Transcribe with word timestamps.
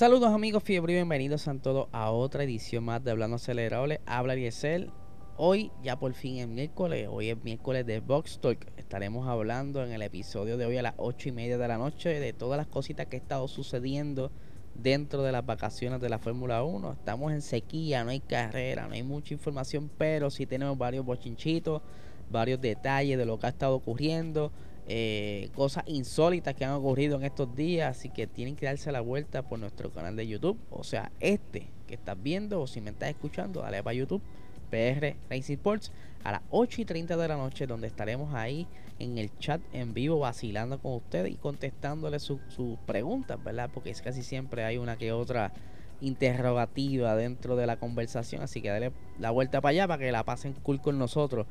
Saludos 0.00 0.32
amigos 0.32 0.62
fiebre 0.62 0.94
y 0.94 0.96
bienvenidos 0.96 1.46
a 1.46 1.54
todos 1.58 1.88
a 1.92 2.10
otra 2.10 2.44
edición 2.44 2.84
más 2.84 3.04
de 3.04 3.10
Hablando 3.10 3.36
Acelerable. 3.36 4.00
Habla 4.06 4.34
Diesel. 4.34 4.90
Hoy 5.36 5.70
ya 5.82 5.98
por 5.98 6.14
fin 6.14 6.38
es 6.38 6.48
miércoles, 6.48 7.06
hoy 7.10 7.28
es 7.28 7.44
miércoles 7.44 7.84
de 7.84 8.00
Box 8.00 8.38
Talk. 8.40 8.66
Estaremos 8.78 9.28
hablando 9.28 9.84
en 9.84 9.92
el 9.92 10.00
episodio 10.00 10.56
de 10.56 10.64
hoy 10.64 10.78
a 10.78 10.82
las 10.82 10.94
8 10.96 11.28
y 11.28 11.32
media 11.32 11.58
de 11.58 11.68
la 11.68 11.76
noche 11.76 12.18
de 12.18 12.32
todas 12.32 12.56
las 12.56 12.66
cositas 12.66 13.08
que 13.08 13.16
ha 13.16 13.20
estado 13.20 13.46
sucediendo 13.46 14.32
dentro 14.74 15.22
de 15.22 15.32
las 15.32 15.44
vacaciones 15.44 16.00
de 16.00 16.08
la 16.08 16.18
Fórmula 16.18 16.62
1. 16.62 16.92
Estamos 16.92 17.32
en 17.32 17.42
sequía, 17.42 18.02
no 18.02 18.08
hay 18.08 18.20
carrera, 18.20 18.86
no 18.88 18.94
hay 18.94 19.02
mucha 19.02 19.34
información, 19.34 19.90
pero 19.98 20.30
sí 20.30 20.46
tenemos 20.46 20.78
varios 20.78 21.04
bochinchitos, 21.04 21.82
varios 22.30 22.58
detalles 22.58 23.18
de 23.18 23.26
lo 23.26 23.38
que 23.38 23.48
ha 23.48 23.50
estado 23.50 23.74
ocurriendo 23.74 24.50
eh, 24.86 25.50
cosas 25.54 25.84
insólitas 25.86 26.54
que 26.54 26.64
han 26.64 26.72
ocurrido 26.72 27.16
en 27.16 27.24
estos 27.24 27.54
días, 27.54 27.96
así 27.96 28.10
que 28.10 28.26
tienen 28.26 28.56
que 28.56 28.66
darse 28.66 28.90
la 28.92 29.00
vuelta 29.00 29.42
por 29.42 29.58
nuestro 29.58 29.90
canal 29.92 30.16
de 30.16 30.26
YouTube, 30.26 30.58
o 30.70 30.84
sea, 30.84 31.12
este 31.20 31.68
que 31.86 31.94
estás 31.94 32.20
viendo 32.22 32.60
o 32.60 32.66
si 32.66 32.80
me 32.80 32.90
estás 32.90 33.10
escuchando, 33.10 33.62
dale 33.62 33.82
para 33.82 33.94
YouTube, 33.94 34.22
PR 34.70 35.16
Racing 35.28 35.54
Sports, 35.54 35.92
a 36.22 36.32
las 36.32 36.42
8 36.50 36.82
y 36.82 36.84
30 36.84 37.16
de 37.16 37.28
la 37.28 37.36
noche, 37.36 37.66
donde 37.66 37.88
estaremos 37.88 38.34
ahí 38.34 38.66
en 38.98 39.18
el 39.18 39.36
chat 39.38 39.60
en 39.72 39.94
vivo 39.94 40.18
vacilando 40.18 40.78
con 40.78 40.94
ustedes 40.94 41.32
y 41.32 41.36
contestándole 41.36 42.18
sus 42.20 42.38
preguntas, 42.86 43.42
¿verdad? 43.42 43.70
Porque 43.72 43.90
es 43.90 44.02
casi 44.02 44.22
siempre 44.22 44.64
hay 44.64 44.78
una 44.78 44.96
que 44.96 45.12
otra 45.12 45.52
interrogativa 46.00 47.14
dentro 47.14 47.56
de 47.56 47.66
la 47.66 47.76
conversación, 47.76 48.42
así 48.42 48.62
que 48.62 48.68
dale 48.68 48.92
la 49.18 49.30
vuelta 49.30 49.60
para 49.60 49.70
allá 49.70 49.88
para 49.88 50.04
que 50.04 50.12
la 50.12 50.24
pasen 50.24 50.54
cool 50.54 50.80
con 50.80 50.98
nosotros. 50.98 51.46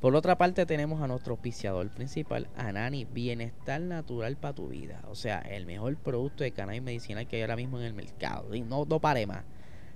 Por 0.00 0.14
otra 0.16 0.36
parte 0.36 0.66
tenemos 0.66 1.00
a 1.00 1.06
nuestro 1.06 1.32
auspiciador 1.32 1.88
principal, 1.88 2.48
Anani, 2.56 3.06
Bienestar 3.06 3.80
Natural 3.80 4.36
para 4.36 4.54
tu 4.54 4.68
vida. 4.68 5.02
O 5.08 5.14
sea, 5.14 5.38
el 5.40 5.64
mejor 5.64 5.96
producto 5.96 6.44
de 6.44 6.50
cannabis 6.50 6.82
medicinal 6.82 7.26
que 7.26 7.36
hay 7.36 7.42
ahora 7.42 7.56
mismo 7.56 7.78
en 7.78 7.86
el 7.86 7.94
mercado. 7.94 8.54
Y 8.54 8.60
no, 8.60 8.84
no 8.84 9.00
pare 9.00 9.26
más. 9.26 9.44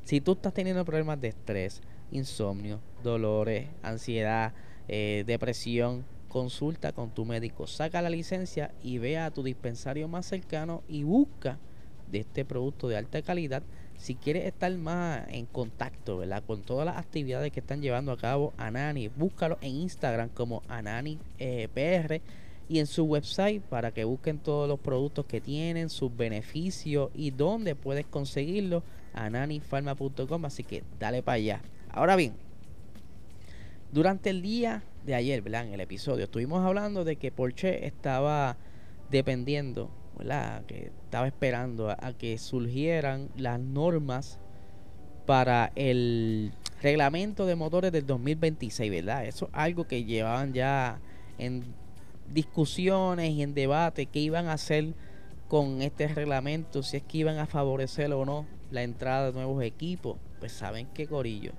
Si 0.04 0.22
tú 0.22 0.32
estás 0.32 0.54
teniendo 0.54 0.84
problemas 0.86 1.20
de 1.20 1.28
estrés, 1.28 1.82
insomnio, 2.10 2.80
dolores, 3.02 3.68
ansiedad, 3.82 4.54
eh, 4.88 5.24
depresión, 5.26 6.06
consulta 6.28 6.92
con 6.92 7.10
tu 7.10 7.24
médico. 7.24 7.66
Saca 7.66 8.02
la 8.02 8.10
licencia 8.10 8.72
y 8.82 8.98
ve 8.98 9.18
a 9.18 9.30
tu 9.30 9.42
dispensario 9.42 10.08
más 10.08 10.26
cercano 10.26 10.82
y 10.88 11.02
busca 11.02 11.58
de 12.10 12.20
este 12.20 12.44
producto 12.44 12.88
de 12.88 12.96
alta 12.96 13.20
calidad 13.22 13.62
si 13.98 14.14
quieres 14.14 14.46
estar 14.46 14.72
más 14.78 15.26
en 15.28 15.46
contacto, 15.46 16.18
¿verdad? 16.18 16.42
Con 16.46 16.62
todas 16.62 16.86
las 16.86 16.96
actividades 16.96 17.52
que 17.52 17.60
están 17.60 17.82
llevando 17.82 18.12
a 18.12 18.16
cabo 18.16 18.54
Anani, 18.56 19.08
búscalo 19.08 19.58
en 19.60 19.74
Instagram 19.74 20.28
como 20.30 20.62
Anani 20.68 21.18
eh, 21.38 21.68
PR 21.74 22.20
y 22.68 22.78
en 22.78 22.86
su 22.86 23.04
website 23.04 23.60
para 23.62 23.90
que 23.90 24.04
busquen 24.04 24.38
todos 24.38 24.68
los 24.68 24.78
productos 24.78 25.26
que 25.26 25.40
tienen, 25.40 25.90
sus 25.90 26.16
beneficios 26.16 27.10
y 27.14 27.32
dónde 27.32 27.74
puedes 27.74 28.06
conseguirlo, 28.06 28.84
ananifarma.com, 29.14 30.44
así 30.44 30.62
que 30.62 30.84
dale 31.00 31.22
para 31.22 31.36
allá. 31.36 31.62
Ahora 31.90 32.14
bien, 32.14 32.34
durante 33.90 34.30
el 34.30 34.42
día 34.42 34.82
de 35.06 35.14
ayer, 35.16 35.42
¿verdad? 35.42 35.66
En 35.66 35.72
el 35.72 35.80
episodio 35.80 36.24
estuvimos 36.24 36.64
hablando 36.64 37.04
de 37.04 37.16
que 37.16 37.32
Porsche 37.32 37.86
estaba 37.86 38.56
dependiendo 39.10 39.90
que 40.66 40.90
estaba 41.04 41.26
esperando 41.26 41.90
a, 41.90 42.12
que 42.12 42.38
surgieran 42.38 43.28
las 43.36 43.60
normas 43.60 44.38
para 45.26 45.72
el 45.76 46.52
reglamento 46.82 47.46
de 47.46 47.54
motores 47.54 47.92
del 47.92 48.06
2026, 48.06 48.90
¿verdad? 48.90 49.26
Eso 49.26 49.46
es 49.46 49.50
algo 49.52 49.86
que 49.86 50.04
llevaban 50.04 50.52
ya 50.52 51.00
en 51.38 51.64
discusiones 52.32 53.30
y 53.30 53.42
en 53.42 53.54
debate 53.54 54.06
qué 54.06 54.20
iban 54.20 54.46
a 54.46 54.54
hacer 54.54 54.94
con 55.48 55.82
este 55.82 56.08
reglamento, 56.08 56.82
si 56.82 56.98
es 56.98 57.02
que 57.02 57.18
iban 57.18 57.38
a 57.38 57.46
favorecer 57.46 58.12
o 58.12 58.24
no 58.24 58.46
la 58.70 58.82
entrada 58.82 59.26
de 59.26 59.32
nuevos 59.32 59.62
equipos. 59.62 60.18
Pues 60.40 60.52
saben 60.52 60.86
que 60.88 61.06
Corillo, 61.06 61.52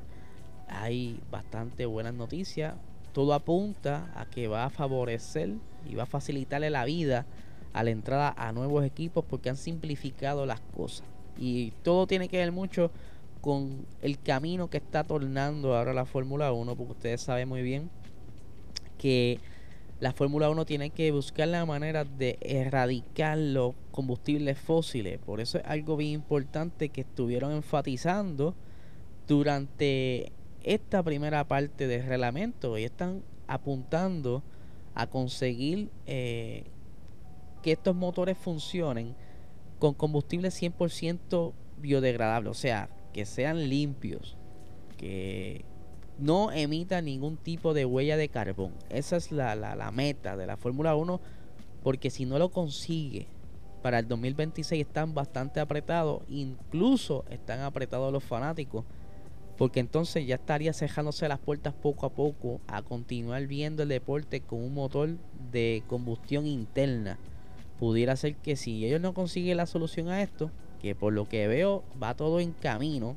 hay 0.67 1.19
bastante 1.31 1.85
buenas 1.85 2.13
noticias. 2.13 2.75
Todo 3.13 3.33
apunta 3.33 4.11
a 4.15 4.25
que 4.25 4.47
va 4.47 4.65
a 4.65 4.69
favorecer 4.69 5.55
y 5.89 5.95
va 5.95 6.03
a 6.03 6.07
facilitarle 6.07 6.69
la 6.69 6.85
vida 6.85 7.25
a 7.73 7.83
la 7.83 7.91
entrada 7.91 8.33
a 8.37 8.51
nuevos 8.51 8.83
equipos 8.83 9.23
porque 9.25 9.49
han 9.49 9.57
simplificado 9.57 10.45
las 10.45 10.59
cosas. 10.59 11.07
Y 11.37 11.71
todo 11.83 12.07
tiene 12.07 12.27
que 12.27 12.37
ver 12.37 12.51
mucho 12.51 12.91
con 13.41 13.85
el 14.01 14.19
camino 14.19 14.69
que 14.69 14.77
está 14.77 15.03
tornando 15.03 15.75
ahora 15.75 15.93
la 15.93 16.05
Fórmula 16.05 16.51
1, 16.51 16.75
porque 16.75 16.91
ustedes 16.91 17.21
saben 17.21 17.47
muy 17.47 17.61
bien 17.61 17.89
que 18.97 19.39
la 19.99 20.13
Fórmula 20.13 20.49
1 20.49 20.65
tiene 20.65 20.91
que 20.91 21.11
buscar 21.11 21.47
la 21.47 21.65
manera 21.65 22.05
de 22.05 22.37
erradicar 22.41 23.37
los 23.37 23.73
combustibles 23.91 24.57
fósiles. 24.57 25.19
Por 25.19 25.41
eso 25.41 25.57
es 25.57 25.65
algo 25.65 25.97
bien 25.97 26.11
importante 26.11 26.89
que 26.89 27.01
estuvieron 27.01 27.51
enfatizando 27.51 28.55
durante 29.27 30.31
esta 30.63 31.03
primera 31.03 31.47
parte 31.47 31.87
del 31.87 32.05
reglamento 32.05 32.77
y 32.77 32.83
están 32.83 33.23
apuntando 33.47 34.43
a 34.95 35.07
conseguir 35.07 35.89
eh, 36.05 36.63
que 37.61 37.71
estos 37.73 37.95
motores 37.95 38.37
funcionen 38.37 39.15
con 39.79 39.93
combustible 39.93 40.49
100% 40.49 41.53
biodegradable, 41.77 42.49
o 42.49 42.53
sea, 42.53 42.89
que 43.13 43.25
sean 43.25 43.69
limpios, 43.69 44.37
que 44.97 45.65
no 46.17 46.51
emitan 46.51 47.05
ningún 47.05 47.37
tipo 47.37 47.73
de 47.73 47.85
huella 47.85 48.17
de 48.17 48.29
carbón. 48.29 48.73
Esa 48.89 49.15
es 49.15 49.31
la, 49.31 49.55
la, 49.55 49.91
meta 49.91 50.35
de 50.35 50.45
la 50.45 50.57
Fórmula 50.57 50.95
1, 50.95 51.19
porque 51.81 52.09
si 52.09 52.25
no 52.25 52.37
lo 52.37 52.49
consigue 52.49 53.27
para 53.81 53.99
el 53.99 54.07
2026 54.07 54.85
están 54.85 55.13
bastante 55.13 55.61
apretados, 55.61 56.23
incluso 56.27 57.23
están 57.29 57.61
apretados 57.61 58.11
los 58.11 58.23
fanáticos, 58.23 58.83
porque 59.57 59.79
entonces 59.79 60.27
ya 60.27 60.35
estaría 60.35 60.73
cejándose 60.73 61.27
las 61.29 61.39
puertas 61.39 61.73
poco 61.73 62.05
a 62.05 62.09
poco 62.09 62.59
a 62.67 62.81
continuar 62.81 63.47
viendo 63.47 63.83
el 63.83 63.89
deporte 63.89 64.41
con 64.41 64.61
un 64.61 64.73
motor 64.73 65.17
de 65.51 65.83
combustión 65.87 66.45
interna 66.45 67.17
pudiera 67.79 68.15
ser 68.17 68.35
que 68.35 68.55
si 68.57 68.85
ellos 68.85 68.99
no 68.99 69.13
consiguen 69.13 69.57
la 69.57 69.65
solución 69.65 70.09
a 70.09 70.21
esto, 70.21 70.51
que 70.81 70.95
por 70.95 71.13
lo 71.13 71.27
que 71.27 71.47
veo 71.47 71.83
va 72.01 72.13
todo 72.13 72.39
en 72.41 72.51
camino, 72.51 73.15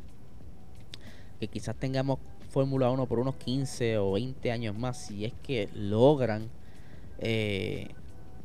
que 1.40 1.48
quizás 1.48 1.74
tengamos 1.76 2.20
Fórmula 2.50 2.90
1 2.90 3.06
por 3.06 3.18
unos 3.18 3.34
15 3.36 3.98
o 3.98 4.12
20 4.12 4.52
años 4.52 4.78
más, 4.78 4.98
si 4.98 5.24
es 5.24 5.32
que 5.42 5.68
logran 5.74 6.48
eh, 7.18 7.88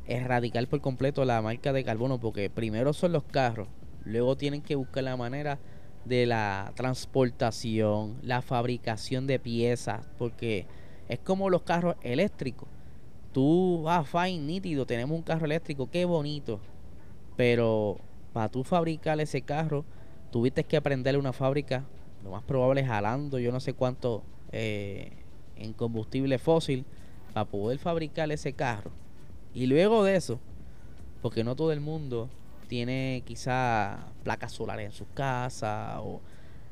erradicar 0.06 0.66
por 0.66 0.80
completo 0.80 1.24
la 1.24 1.40
marca 1.40 1.72
de 1.72 1.84
carbono, 1.84 2.18
porque 2.18 2.50
primero 2.50 2.92
son 2.92 3.12
los 3.12 3.22
carros, 3.22 3.68
luego 4.04 4.36
tienen 4.36 4.62
que 4.62 4.74
buscar 4.74 5.04
la 5.04 5.16
manera 5.16 5.58
de 6.04 6.26
la 6.26 6.72
transportación, 6.74 8.16
la 8.22 8.42
fabricación 8.42 9.26
de 9.26 9.38
piezas, 9.38 10.04
porque 10.16 10.66
es 11.08 11.18
como 11.20 11.50
los 11.50 11.62
carros 11.62 11.96
eléctricos 12.02 12.68
tú 13.32 13.82
vas 13.82 14.14
ah, 14.14 14.24
fine, 14.24 14.44
nítido, 14.44 14.86
tenemos 14.86 15.16
un 15.16 15.22
carro 15.22 15.46
eléctrico, 15.46 15.90
qué 15.90 16.04
bonito. 16.04 16.60
Pero 17.36 17.98
para 18.32 18.48
tú 18.48 18.64
fabricar 18.64 19.20
ese 19.20 19.42
carro, 19.42 19.84
tuviste 20.30 20.64
que 20.64 20.76
aprenderle 20.76 21.18
una 21.18 21.32
fábrica, 21.32 21.84
lo 22.24 22.30
más 22.30 22.42
probable 22.42 22.84
jalando 22.84 23.38
yo 23.38 23.52
no 23.52 23.60
sé 23.60 23.74
cuánto 23.74 24.22
eh, 24.52 25.12
en 25.56 25.72
combustible 25.72 26.38
fósil 26.38 26.84
para 27.32 27.46
poder 27.46 27.78
fabricar 27.78 28.30
ese 28.32 28.52
carro. 28.52 28.90
Y 29.54 29.66
luego 29.66 30.04
de 30.04 30.16
eso, 30.16 30.40
porque 31.22 31.44
no 31.44 31.56
todo 31.56 31.72
el 31.72 31.80
mundo 31.80 32.28
tiene 32.68 33.22
quizá 33.24 33.98
placas 34.24 34.52
solares 34.52 34.86
en 34.86 34.92
sus 34.92 35.08
casas 35.14 35.98
o 36.00 36.20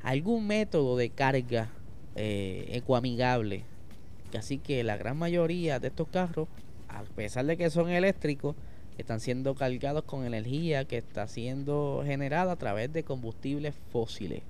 algún 0.03 0.47
método 0.47 0.97
de 0.97 1.11
carga 1.11 1.71
eh, 2.15 2.69
ecoamigable 2.73 3.65
Así 4.37 4.59
que 4.59 4.85
la 4.85 4.97
gran 4.97 5.17
mayoría 5.17 5.81
de 5.81 5.89
estos 5.89 6.09
carros, 6.09 6.49
a 6.89 7.03
pesar 7.03 7.47
de 7.47 7.57
que 7.57 7.71
son 7.71 7.89
eléctricos, 7.91 8.57
están 8.99 9.21
siendo 9.21 9.55
cargados 9.55 10.05
con 10.05 10.25
energía 10.25 10.87
que 10.87 10.99
está 10.99 11.29
siendo 11.29 12.03
generada 12.05 12.53
a 12.53 12.57
través 12.57 12.93
de 12.93 13.05
combustibles 13.05 13.75
fósiles. 13.91 14.43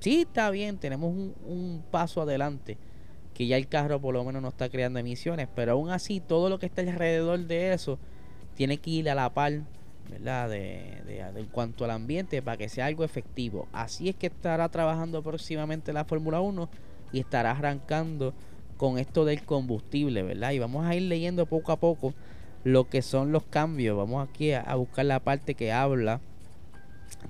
Sí, 0.00 0.22
está 0.22 0.50
bien, 0.50 0.78
tenemos 0.78 1.12
un, 1.12 1.82
paso 1.90 2.22
adelante, 2.22 2.78
que 3.34 3.46
ya 3.46 3.56
el 3.56 3.68
carro 3.68 4.00
por 4.00 4.14
lo 4.14 4.24
menos 4.24 4.42
no 4.42 4.48
está 4.48 4.68
creando 4.68 4.98
emisiones, 4.98 5.48
pero 5.54 5.72
aún 5.72 5.90
así 5.90 6.20
todo 6.20 6.48
lo 6.48 6.58
que 6.58 6.66
está 6.66 6.82
alrededor 6.82 7.40
de 7.40 7.72
eso 7.72 7.98
tiene 8.54 8.78
que 8.78 8.90
ir 8.90 9.10
a 9.10 9.14
la 9.14 9.32
par 9.32 9.62
¿verdad? 10.10 10.48
De, 10.48 11.02
de, 11.06 11.20
en 11.20 11.46
cuanto 11.46 11.84
al 11.84 11.90
ambiente 11.90 12.40
para 12.42 12.56
que 12.56 12.68
sea 12.68 12.86
algo 12.86 13.04
efectivo. 13.04 13.68
Así 13.72 14.08
es 14.08 14.16
que 14.16 14.28
estará 14.28 14.68
trabajando 14.68 15.22
próximamente 15.22 15.92
la 15.92 16.04
Fórmula 16.04 16.40
1 16.40 16.68
y 17.12 17.20
estará 17.20 17.52
arrancando 17.52 18.34
con 18.78 18.98
esto 18.98 19.26
del 19.26 19.42
combustible, 19.42 20.22
¿verdad? 20.22 20.52
Y 20.52 20.58
vamos 20.58 20.86
a 20.86 20.94
ir 20.94 21.02
leyendo 21.02 21.44
poco 21.44 21.72
a 21.72 21.76
poco 21.76 22.14
lo 22.64 22.88
que 22.88 23.02
son 23.02 23.32
los 23.32 23.42
cambios. 23.42 23.98
Vamos 23.98 24.26
aquí 24.26 24.52
a, 24.52 24.74
buscar 24.76 25.04
la 25.04 25.20
parte 25.20 25.54
que 25.54 25.72
habla 25.72 26.22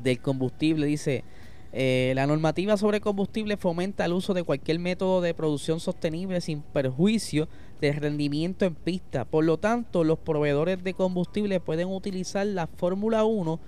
del 0.01 0.21
combustible. 0.21 0.87
Dice, 0.87 1.25
eh, 1.73 2.13
la 2.15 2.27
normativa 2.27 2.77
sobre 2.77 3.01
combustible 3.01 3.57
fomenta 3.57 4.05
el 4.05 4.13
uso 4.13 4.35
de 4.35 4.45
cualquier 4.45 4.79
método 4.79 5.21
de 5.21 5.35
producción 5.35 5.81
sostenible 5.81 6.41
sin 6.41 6.63
perjuicio 6.63 7.49
de 7.81 7.93
rendimiento 7.93 8.65
en 8.65 8.75
pista. 8.75 9.25
Por 9.25 9.45
lo 9.45 9.59
tanto, 9.59 10.05
los 10.05 10.19
proveedores 10.19 10.85
de 10.85 10.95
combustible 10.95 11.61
pueden 11.61 11.89
utilizar 11.89 12.47
la 12.47 12.67
Fórmula 12.67 13.25
1 13.25 13.59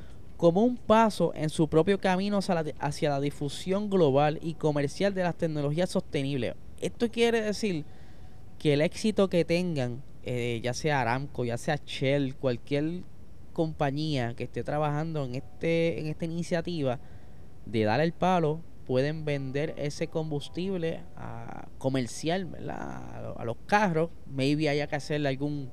como 0.40 0.64
un 0.64 0.78
paso 0.78 1.32
en 1.34 1.50
su 1.50 1.68
propio 1.68 2.00
camino 2.00 2.38
hacia 2.38 3.10
la, 3.10 3.20
difusión 3.20 3.90
global 3.90 4.38
y 4.40 4.54
comercial 4.54 5.12
de 5.12 5.22
las 5.22 5.36
tecnologías 5.36 5.90
sostenibles. 5.90 6.54
Esto 6.80 7.10
quiere 7.10 7.42
decir 7.42 7.84
que 8.58 8.72
el 8.72 8.80
éxito 8.80 9.28
que 9.28 9.44
tengan, 9.44 10.02
eh, 10.22 10.60
ya 10.62 10.74
sea 10.74 11.00
Aramco, 11.02 11.44
ya 11.44 11.58
sea 11.58 11.76
Shell, 11.84 12.36
cualquier 12.36 13.02
compañía 13.52 14.34
que 14.34 14.44
esté 14.44 14.64
trabajando 14.64 15.24
en, 15.24 15.34
este, 15.34 16.00
en 16.00 16.06
esta 16.06 16.24
iniciativa 16.24 16.98
de 17.66 17.84
dar 17.84 18.00
el 18.00 18.12
palo, 18.12 18.62
pueden 18.86 19.24
vender 19.24 19.74
ese 19.76 20.08
combustible 20.08 21.02
a 21.16 21.68
comercial 21.78 22.46
¿verdad? 22.46 23.36
A, 23.36 23.44
los 23.44 23.56
carros. 23.66 24.10
Maybe 24.26 24.68
haya 24.68 24.86
que 24.86 24.96
hacerle 24.96 25.28
algún, 25.28 25.70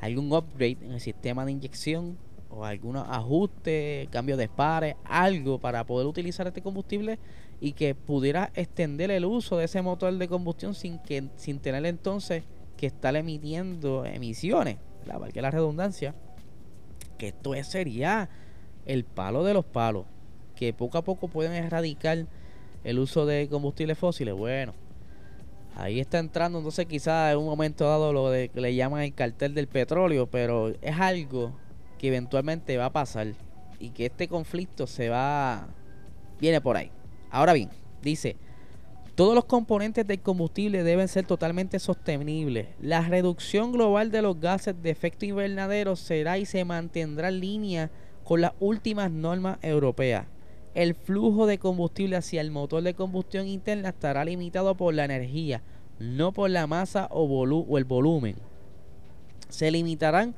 algún 0.00 0.32
upgrade 0.32 0.78
en 0.82 0.92
el 0.92 1.00
sistema 1.00 1.44
de 1.44 1.52
inyección 1.52 2.18
o 2.50 2.64
algún 2.64 2.96
ajuste, 2.96 4.08
cambio 4.10 4.36
de 4.36 4.48
pares, 4.48 4.96
algo 5.04 5.58
para 5.58 5.86
poder 5.86 6.06
utilizar 6.06 6.46
este 6.46 6.60
combustible 6.60 7.18
y 7.64 7.74
que 7.74 7.94
pudiera 7.94 8.50
extender 8.56 9.12
el 9.12 9.24
uso 9.24 9.56
de 9.56 9.66
ese 9.66 9.82
motor 9.82 10.12
de 10.12 10.26
combustión 10.26 10.74
sin 10.74 10.98
que 10.98 11.28
sin 11.36 11.60
tener 11.60 11.86
entonces 11.86 12.42
que 12.76 12.86
estar 12.86 13.14
emitiendo 13.14 14.04
emisiones, 14.04 14.78
la 15.06 15.16
valga 15.16 15.42
la 15.42 15.52
redundancia, 15.52 16.12
que 17.18 17.28
esto 17.28 17.54
sería 17.62 18.28
el 18.84 19.04
palo 19.04 19.44
de 19.44 19.54
los 19.54 19.64
palos, 19.64 20.06
que 20.56 20.72
poco 20.72 20.98
a 20.98 21.04
poco 21.04 21.28
pueden 21.28 21.52
erradicar 21.52 22.26
el 22.82 22.98
uso 22.98 23.26
de 23.26 23.46
combustibles 23.48 23.96
fósiles. 23.96 24.34
Bueno, 24.34 24.74
ahí 25.76 26.00
está 26.00 26.18
entrando 26.18 26.58
entonces 26.58 26.86
quizás 26.86 27.32
en 27.32 27.38
un 27.38 27.46
momento 27.46 27.84
dado 27.84 28.12
lo 28.12 28.28
de 28.28 28.48
que 28.48 28.60
le 28.60 28.74
llaman 28.74 29.02
el 29.02 29.14
cartel 29.14 29.54
del 29.54 29.68
petróleo, 29.68 30.26
pero 30.26 30.70
es 30.82 30.98
algo 30.98 31.52
que 31.96 32.08
eventualmente 32.08 32.76
va 32.76 32.86
a 32.86 32.92
pasar 32.92 33.28
y 33.78 33.90
que 33.90 34.06
este 34.06 34.26
conflicto 34.26 34.88
se 34.88 35.10
va 35.10 35.68
viene 36.40 36.60
por 36.60 36.76
ahí. 36.76 36.90
Ahora 37.32 37.54
bien, 37.54 37.70
dice, 38.02 38.36
todos 39.14 39.34
los 39.34 39.46
componentes 39.46 40.06
del 40.06 40.20
combustible 40.20 40.84
deben 40.84 41.08
ser 41.08 41.26
totalmente 41.26 41.78
sostenibles. 41.78 42.68
La 42.78 43.00
reducción 43.00 43.72
global 43.72 44.10
de 44.10 44.20
los 44.20 44.38
gases 44.38 44.80
de 44.82 44.90
efecto 44.90 45.24
invernadero 45.24 45.96
será 45.96 46.36
y 46.36 46.44
se 46.44 46.66
mantendrá 46.66 47.28
en 47.28 47.40
línea 47.40 47.90
con 48.22 48.42
las 48.42 48.52
últimas 48.60 49.10
normas 49.10 49.56
europeas. 49.62 50.26
El 50.74 50.94
flujo 50.94 51.46
de 51.46 51.56
combustible 51.56 52.16
hacia 52.16 52.42
el 52.42 52.50
motor 52.50 52.82
de 52.82 52.92
combustión 52.92 53.46
interna 53.46 53.88
estará 53.88 54.26
limitado 54.26 54.74
por 54.74 54.92
la 54.92 55.06
energía, 55.06 55.62
no 55.98 56.32
por 56.32 56.50
la 56.50 56.66
masa 56.66 57.08
o, 57.10 57.24
o 57.24 57.78
el 57.78 57.84
volumen. 57.84 58.36
Se 59.48 59.70
limitarán 59.70 60.34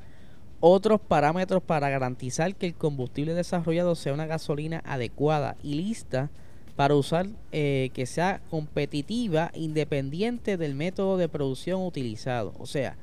otros 0.61 1.01
parámetros 1.01 1.61
para 1.61 1.89
garantizar 1.89 2.55
que 2.55 2.67
el 2.67 2.75
combustible 2.75 3.33
desarrollado 3.33 3.95
sea 3.95 4.13
una 4.13 4.27
gasolina 4.27 4.81
adecuada 4.85 5.57
y 5.61 5.75
lista 5.75 6.29
para 6.75 6.95
usar 6.95 7.27
eh, 7.51 7.89
que 7.93 8.05
sea 8.05 8.41
competitiva 8.49 9.51
independiente 9.53 10.57
del 10.57 10.75
método 10.75 11.17
de 11.17 11.29
producción 11.29 11.85
utilizado. 11.85 12.53
O 12.59 12.65
sea, 12.65 12.97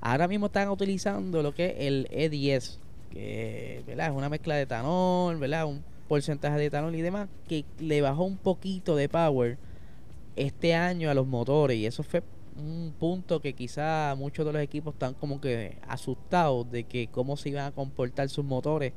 ahora 0.00 0.28
mismo 0.28 0.46
están 0.46 0.68
utilizando 0.68 1.42
lo 1.42 1.52
que 1.52 1.66
es 1.66 1.74
el 1.78 2.08
E10, 2.10 2.78
que 3.10 3.82
es 3.86 4.10
una 4.10 4.28
mezcla 4.28 4.54
de 4.54 4.62
etanol, 4.62 5.36
¿verdad? 5.36 5.66
un 5.66 5.82
porcentaje 6.06 6.58
de 6.58 6.66
etanol 6.66 6.94
y 6.94 7.02
demás, 7.02 7.28
que 7.48 7.64
le 7.80 8.00
bajó 8.00 8.24
un 8.24 8.36
poquito 8.36 8.94
de 8.94 9.08
power 9.08 9.58
este 10.36 10.74
año 10.74 11.10
a 11.10 11.14
los 11.14 11.26
motores 11.26 11.76
y 11.76 11.86
eso 11.86 12.02
fue 12.02 12.22
un 12.56 12.92
punto 12.98 13.40
que 13.40 13.52
quizá 13.52 14.14
muchos 14.16 14.46
de 14.46 14.52
los 14.52 14.62
equipos 14.62 14.94
están 14.94 15.14
como 15.14 15.40
que 15.40 15.78
asustados 15.86 16.70
de 16.70 16.84
que 16.84 17.08
cómo 17.08 17.36
se 17.36 17.50
iban 17.50 17.66
a 17.66 17.72
comportar 17.72 18.28
sus 18.28 18.44
motores 18.44 18.92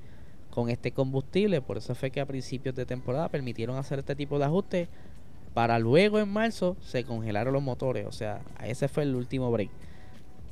con 0.52 0.70
este 0.70 0.92
combustible. 0.92 1.62
Por 1.62 1.78
eso 1.78 1.96
fue 1.96 2.12
que 2.12 2.22
a 2.22 2.28
principios 2.28 2.76
de 2.76 2.86
temporada 2.86 3.30
permitieron 3.30 3.78
hacer 3.78 4.00
este 4.00 4.16
tipo 4.16 4.38
de 4.38 4.46
ajustes 4.46 4.90
para 5.54 5.80
luego 5.80 6.20
en 6.20 6.30
marzo 6.30 6.78
se 6.82 7.04
congelaron 7.04 7.54
los 7.54 7.64
motores. 7.64 8.06
O 8.06 8.12
sea, 8.12 8.42
ese 8.64 8.88
fue 8.88 9.04
el 9.04 9.16
último 9.16 9.52
break. 9.52 9.70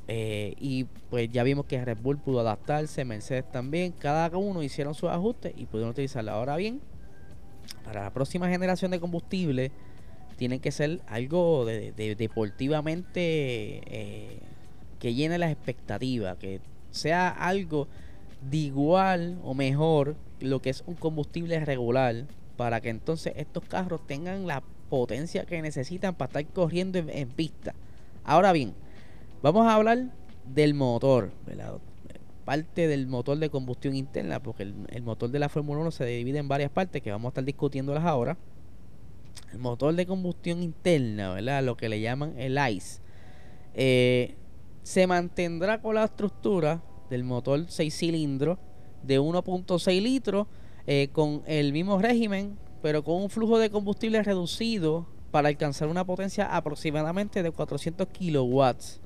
Eh, 0.08 0.54
y 0.58 0.84
pues 1.08 1.30
ya 1.30 1.42
vimos 1.44 1.66
que 1.66 1.82
Red 1.84 1.98
Bull 2.02 2.18
pudo 2.18 2.40
adaptarse, 2.40 3.04
Mercedes 3.04 3.50
también. 3.50 3.92
Cada 3.92 4.36
uno 4.36 4.62
hicieron 4.62 4.94
sus 4.94 5.08
ajustes 5.08 5.54
y 5.56 5.66
pudieron 5.66 5.90
utilizarlo. 5.90 6.32
Ahora 6.32 6.56
bien, 6.56 6.80
para 7.84 8.02
la 8.02 8.10
próxima 8.10 8.48
generación 8.48 8.90
de 8.90 9.00
combustible 9.00 9.70
tiene 10.36 10.58
que 10.58 10.72
ser 10.72 11.00
algo 11.06 11.64
de, 11.64 11.92
deportivamente 12.16 13.20
eh, 13.86 14.38
que 14.98 15.14
llene 15.14 15.38
las 15.38 15.52
expectativas, 15.52 16.36
que 16.38 16.60
sea 16.90 17.28
algo 17.28 17.88
de 18.48 18.56
igual 18.56 19.38
o 19.42 19.54
mejor 19.54 20.16
lo 20.40 20.62
que 20.62 20.70
es 20.70 20.82
un 20.86 20.94
combustible 20.94 21.62
regular 21.64 22.26
para 22.56 22.80
que 22.80 22.88
entonces 22.88 23.32
estos 23.36 23.64
carros 23.64 24.06
tengan 24.06 24.46
la 24.46 24.62
potencia 24.88 25.46
que 25.46 25.62
necesitan 25.62 26.14
para 26.14 26.26
estar 26.28 26.46
corriendo 26.52 26.98
en, 26.98 27.28
pista. 27.28 27.74
Ahora 28.24 28.52
bien, 28.52 28.74
vamos 29.42 29.66
a 29.66 29.74
hablar 29.74 30.10
del 30.46 30.74
motor, 30.74 31.30
parte 32.44 32.88
del 32.88 33.06
motor 33.06 33.38
de 33.38 33.50
combustión 33.50 33.94
interna, 33.94 34.42
porque 34.42 34.64
el, 34.64 35.02
motor 35.02 35.30
de 35.30 35.38
la 35.38 35.48
Fórmula 35.48 35.80
1 35.80 35.90
se 35.90 36.04
divide 36.06 36.38
en 36.38 36.48
varias 36.48 36.70
partes 36.70 37.02
que 37.02 37.10
vamos 37.10 37.26
a 37.26 37.30
estar 37.30 37.44
discutiéndolas 37.44 38.04
ahora 38.04 38.36
el 39.52 39.58
motor 39.58 39.94
de 39.94 40.06
combustión 40.06 40.62
interna, 40.62 41.34
¿verdad? 41.34 41.62
Lo 41.64 41.76
que 41.76 41.88
le 41.88 42.00
llaman 42.00 42.34
el 42.38 42.58
ICE, 42.58 43.00
eh, 43.74 44.34
se 44.82 45.06
mantendrá 45.06 45.80
con 45.80 45.94
la 45.94 46.04
estructura 46.04 46.82
del 47.10 47.24
motor 47.24 47.66
6 47.68 47.94
cilindros 47.94 48.58
de 49.02 49.20
1.6 49.20 50.02
litros 50.02 50.46
eh, 50.86 51.08
con 51.12 51.42
el 51.46 51.72
mismo 51.72 51.98
régimen, 51.98 52.56
pero 52.82 53.04
con 53.04 53.22
un 53.22 53.30
flujo 53.30 53.58
de 53.58 53.70
combustible 53.70 54.22
reducido 54.22 55.06
para 55.30 55.48
alcanzar 55.48 55.88
una 55.88 56.04
potencia 56.04 56.56
aproximadamente 56.56 57.42
de 57.42 57.50
400 57.50 58.08
kilowatts. 58.08 59.00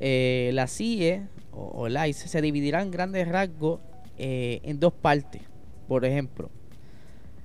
Eh, 0.00 0.50
la 0.54 0.66
CIE 0.66 1.26
o, 1.52 1.86
el 1.86 1.96
ICE 1.96 2.28
se 2.28 2.42
dividirá 2.42 2.82
en 2.82 2.90
grandes 2.90 3.26
rasgos 3.28 3.80
en 4.22 4.78
dos 4.78 4.92
partes. 4.92 5.40
Por 5.88 6.04
ejemplo, 6.04 6.50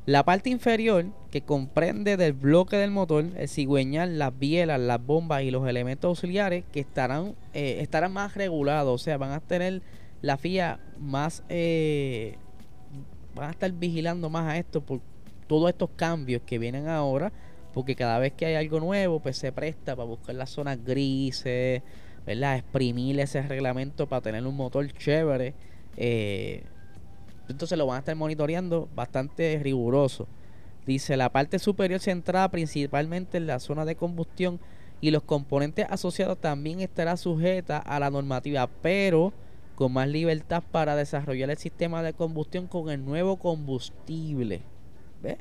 la 0.06 0.24
parte 0.24 0.52
inferior, 0.52 1.06
que 1.32 1.42
comprende 1.42 2.16
del 2.16 2.34
bloque 2.34 2.78
del 2.78 2.92
motor, 2.92 3.26
el 3.36 3.50
cigüeñal, 3.50 4.20
las 4.20 4.38
bielas, 4.38 4.80
las 4.80 5.04
bombas 5.04 5.42
y 5.42 5.50
los 5.50 5.68
elementos 5.68 6.10
auxiliares, 6.10 6.64
que 6.72 6.80
estarán, 6.80 7.36
eh, 7.54 7.78
estarán 7.82 8.14
más 8.14 8.36
regulados, 8.36 9.02
o 9.02 9.04
sea, 9.04 9.18
van 9.18 9.32
a 9.32 9.40
tener 9.40 9.82
la 10.22 10.38
FIA 10.38 10.80
más, 11.00 11.44
eh, 11.50 12.38
van 13.34 13.50
a 13.50 13.52
estar 13.52 13.72
vigilando 13.72 14.30
más 14.30 14.46
a 14.52 14.58
esto 14.58 14.82
por 14.82 15.02
todos 15.48 15.70
estos 15.70 15.90
cambios 15.96 16.44
que 16.46 16.60
vienen 16.60 16.88
ahora, 16.88 17.32
porque 17.74 17.96
cada 17.96 18.20
vez 18.20 18.32
que 18.34 18.46
hay 18.46 18.56
algo 18.56 18.80
nuevo, 18.80 19.20
pues 19.20 19.38
se 19.38 19.52
presta 19.52 19.96
para 19.96 20.08
buscar 20.08 20.36
las 20.36 20.52
zonas 20.52 20.84
grises, 20.84 21.82
¿verdad? 22.26 22.58
Exprimir 22.58 23.20
ese 23.20 23.42
reglamento 23.42 24.08
para 24.08 24.22
tener 24.22 24.46
un 24.46 24.56
motor 24.56 24.88
chévere. 24.94 25.54
Eh, 25.98 26.64
entonces 27.48 27.78
lo 27.78 27.86
van 27.86 27.98
a 27.98 28.00
estar 28.00 28.16
monitoreando 28.16 28.90
bastante 28.96 29.60
riguroso. 29.62 30.28
Dice, 30.86 31.18
la 31.18 31.32
parte 31.32 31.60
superior 31.60 32.00
centrada 32.00 32.50
principalmente 32.50 33.38
en 33.38 33.48
la 33.48 33.60
zona 33.60 33.86
de 33.86 33.96
combustión 33.96 34.60
y 35.02 35.12
los 35.12 35.24
componentes 35.24 35.88
asociados 35.90 36.40
también 36.40 36.80
estará 36.80 37.18
sujeta 37.18 37.78
a 37.78 38.00
la 38.00 38.10
normativa, 38.10 38.68
pero 38.82 39.34
con 39.76 39.94
más 39.94 40.08
libertad 40.08 40.64
para 40.72 40.96
desarrollar 40.96 41.50
el 41.50 41.58
sistema 41.58 42.02
de 42.02 42.14
combustión 42.14 42.68
con 42.68 42.90
el 42.90 43.04
nuevo 43.04 43.38
combustible. 43.38 44.62
¿Ve? 45.22 45.38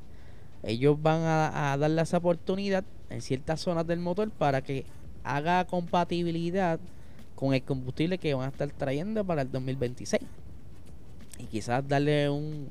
Ellos 0.63 1.01
van 1.01 1.23
a, 1.23 1.73
a 1.73 1.77
darle 1.77 2.03
esa 2.03 2.19
oportunidad 2.19 2.85
en 3.11 3.21
ciertas 3.21 3.61
zonas 3.61 3.87
del 3.87 4.01
motor 4.01 4.31
para 4.31 4.63
que 4.63 4.87
haga 5.23 5.65
compatibilidad 5.67 6.81
con 7.35 7.55
el 7.55 7.63
combustible 7.63 8.19
que 8.19 8.35
van 8.35 8.47
a 8.47 8.51
estar 8.51 8.71
trayendo 8.71 9.25
para 9.25 9.43
el 9.43 9.53
2026 9.53 10.23
y 11.39 11.45
quizás 11.45 11.87
darle 11.87 12.29
un 12.29 12.71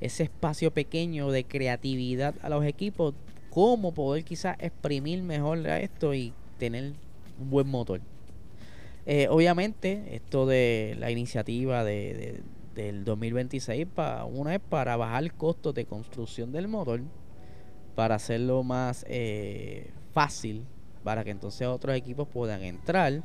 ese 0.00 0.24
espacio 0.24 0.72
pequeño 0.72 1.30
de 1.30 1.44
creatividad 1.44 2.34
a 2.42 2.48
los 2.48 2.64
equipos, 2.64 3.14
cómo 3.50 3.92
poder 3.92 4.24
quizás 4.24 4.56
exprimir 4.60 5.22
mejor 5.22 5.66
a 5.68 5.80
esto 5.80 6.14
y 6.14 6.32
tener 6.58 6.92
un 7.40 7.50
buen 7.50 7.66
motor. 7.66 8.00
Eh, 9.06 9.26
obviamente, 9.28 10.04
esto 10.14 10.46
de 10.46 10.96
la 11.00 11.10
iniciativa 11.10 11.82
de, 11.82 12.42
del 12.74 13.04
2026 13.04 13.86
para 13.92 14.24
una 14.24 14.54
es 14.54 14.60
para 14.60 14.96
bajar 14.96 15.24
el 15.24 15.32
costo 15.32 15.72
de 15.72 15.84
construcción 15.84 16.52
del 16.52 16.68
motor 16.68 17.00
para 17.96 18.14
hacerlo 18.14 18.62
más 18.62 19.04
eh, 19.08 19.90
fácil 20.12 20.64
para 21.02 21.24
que 21.24 21.30
entonces 21.30 21.66
otros 21.66 21.96
equipos 21.96 22.28
puedan 22.28 22.62
entrar 22.62 23.22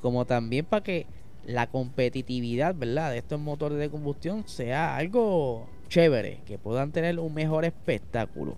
como 0.00 0.24
también 0.24 0.64
para 0.64 0.84
que 0.84 1.06
la 1.46 1.66
competitividad 1.66 2.74
verdad 2.74 3.10
de 3.10 3.18
estos 3.18 3.40
motores 3.40 3.78
de 3.78 3.90
combustión 3.90 4.44
sea 4.46 4.96
algo 4.96 5.68
chévere 5.88 6.40
que 6.46 6.58
puedan 6.58 6.92
tener 6.92 7.18
un 7.18 7.34
mejor 7.34 7.64
espectáculo 7.64 8.56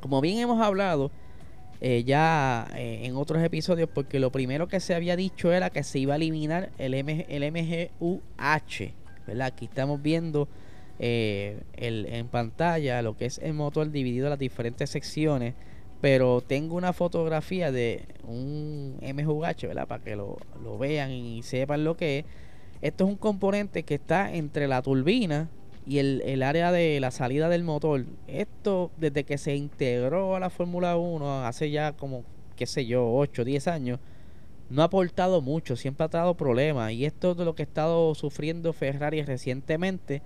como 0.00 0.20
bien 0.20 0.38
hemos 0.38 0.60
hablado 0.60 1.10
eh, 1.80 2.04
ya 2.04 2.66
eh, 2.76 3.00
en 3.04 3.16
otros 3.16 3.42
episodios, 3.42 3.88
porque 3.92 4.18
lo 4.18 4.30
primero 4.30 4.68
que 4.68 4.80
se 4.80 4.94
había 4.94 5.16
dicho 5.16 5.52
era 5.52 5.70
que 5.70 5.82
se 5.82 5.98
iba 5.98 6.14
a 6.14 6.16
eliminar 6.16 6.70
el, 6.78 6.94
M 6.94 7.26
el 7.28 7.52
MGUH, 7.52 8.92
¿verdad? 9.26 9.46
Aquí 9.48 9.66
estamos 9.66 10.00
viendo 10.00 10.48
eh, 10.98 11.60
el, 11.74 12.06
en 12.06 12.28
pantalla 12.28 13.02
lo 13.02 13.16
que 13.16 13.26
es 13.26 13.38
el 13.38 13.54
motor 13.54 13.90
dividido 13.90 14.26
en 14.26 14.30
las 14.30 14.38
diferentes 14.38 14.88
secciones, 14.88 15.54
pero 16.04 16.42
tengo 16.42 16.76
una 16.76 16.92
fotografía 16.92 17.72
de 17.72 18.04
un 18.28 18.98
MGUH, 19.00 19.68
¿verdad? 19.68 19.88
Para 19.88 20.04
que 20.04 20.16
lo, 20.16 20.36
lo 20.62 20.76
vean 20.76 21.10
y 21.12 21.42
sepan 21.42 21.82
lo 21.82 21.96
que 21.96 22.18
es. 22.18 22.24
Esto 22.82 23.04
es 23.04 23.10
un 23.10 23.16
componente 23.16 23.84
que 23.84 23.94
está 23.94 24.34
entre 24.34 24.68
la 24.68 24.82
turbina 24.82 25.48
y 25.86 26.00
el, 26.00 26.20
el, 26.26 26.42
área 26.42 26.72
de 26.72 27.00
la 27.00 27.10
salida 27.10 27.48
del 27.48 27.64
motor, 27.64 28.04
esto 28.26 28.90
desde 28.98 29.24
que 29.24 29.38
se 29.38 29.56
integró 29.56 30.36
a 30.36 30.40
la 30.40 30.50
Fórmula 30.50 30.98
1 30.98 31.46
hace 31.46 31.70
ya 31.70 31.92
como, 31.92 32.22
qué 32.54 32.66
sé 32.66 32.84
yo, 32.84 33.10
8, 33.10 33.42
10 33.42 33.66
años, 33.68 33.98
no 34.68 34.82
ha 34.82 34.84
aportado 34.84 35.40
mucho, 35.40 35.74
siempre 35.74 36.04
ha 36.04 36.08
dado 36.08 36.34
problemas. 36.34 36.92
Y 36.92 37.06
esto 37.06 37.30
es 37.30 37.38
de 37.38 37.46
lo 37.46 37.54
que 37.54 37.62
ha 37.62 37.64
estado 37.64 38.14
sufriendo 38.14 38.74
Ferrari 38.74 39.22
recientemente. 39.22 40.20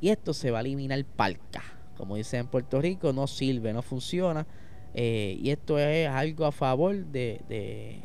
Y 0.00 0.10
esto 0.10 0.32
se 0.32 0.52
va 0.52 0.58
a 0.58 0.60
eliminar 0.60 1.04
palca. 1.04 1.64
Como 1.96 2.14
dicen 2.14 2.42
en 2.42 2.46
Puerto 2.46 2.80
Rico, 2.80 3.12
no 3.12 3.26
sirve, 3.26 3.72
no 3.72 3.82
funciona. 3.82 4.46
Eh, 4.94 5.38
y 5.42 5.50
esto 5.50 5.78
es 5.78 6.08
algo 6.08 6.46
a 6.46 6.52
favor 6.52 6.94
de, 6.94 7.40
de 7.48 8.00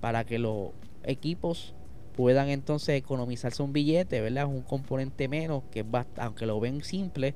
para 0.00 0.24
que 0.24 0.38
los 0.38 0.70
equipos 1.04 1.74
puedan 2.16 2.48
entonces 2.48 2.96
economizarse 2.96 3.62
un 3.62 3.72
billete, 3.72 4.20
¿verdad? 4.20 4.46
Un 4.46 4.62
componente 4.62 5.28
menos 5.28 5.62
que 5.70 5.84
aunque 6.16 6.46
lo 6.46 6.60
ven 6.60 6.82
simple, 6.82 7.34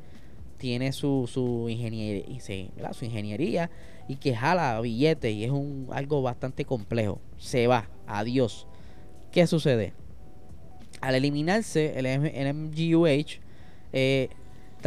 tiene 0.59 0.93
su, 0.93 1.29
su 1.33 1.69
ingeniería, 1.69 2.93
su 2.93 3.05
ingeniería 3.05 3.71
y 4.09 4.17
que 4.17 4.35
jala 4.35 4.81
billetes 4.81 5.33
y 5.33 5.45
es 5.45 5.51
un 5.51 5.89
algo 5.93 6.23
bastante 6.23 6.65
complejo. 6.65 7.21
Se 7.39 7.67
va, 7.67 7.89
adiós. 8.07 8.67
¿Qué 9.31 9.47
sucede? 9.47 9.93
Al 11.01 11.15
eliminarse 11.15 11.99
el, 11.99 12.07
el 12.07 12.55
MGUH, 12.55 13.41
eh, 13.93 14.29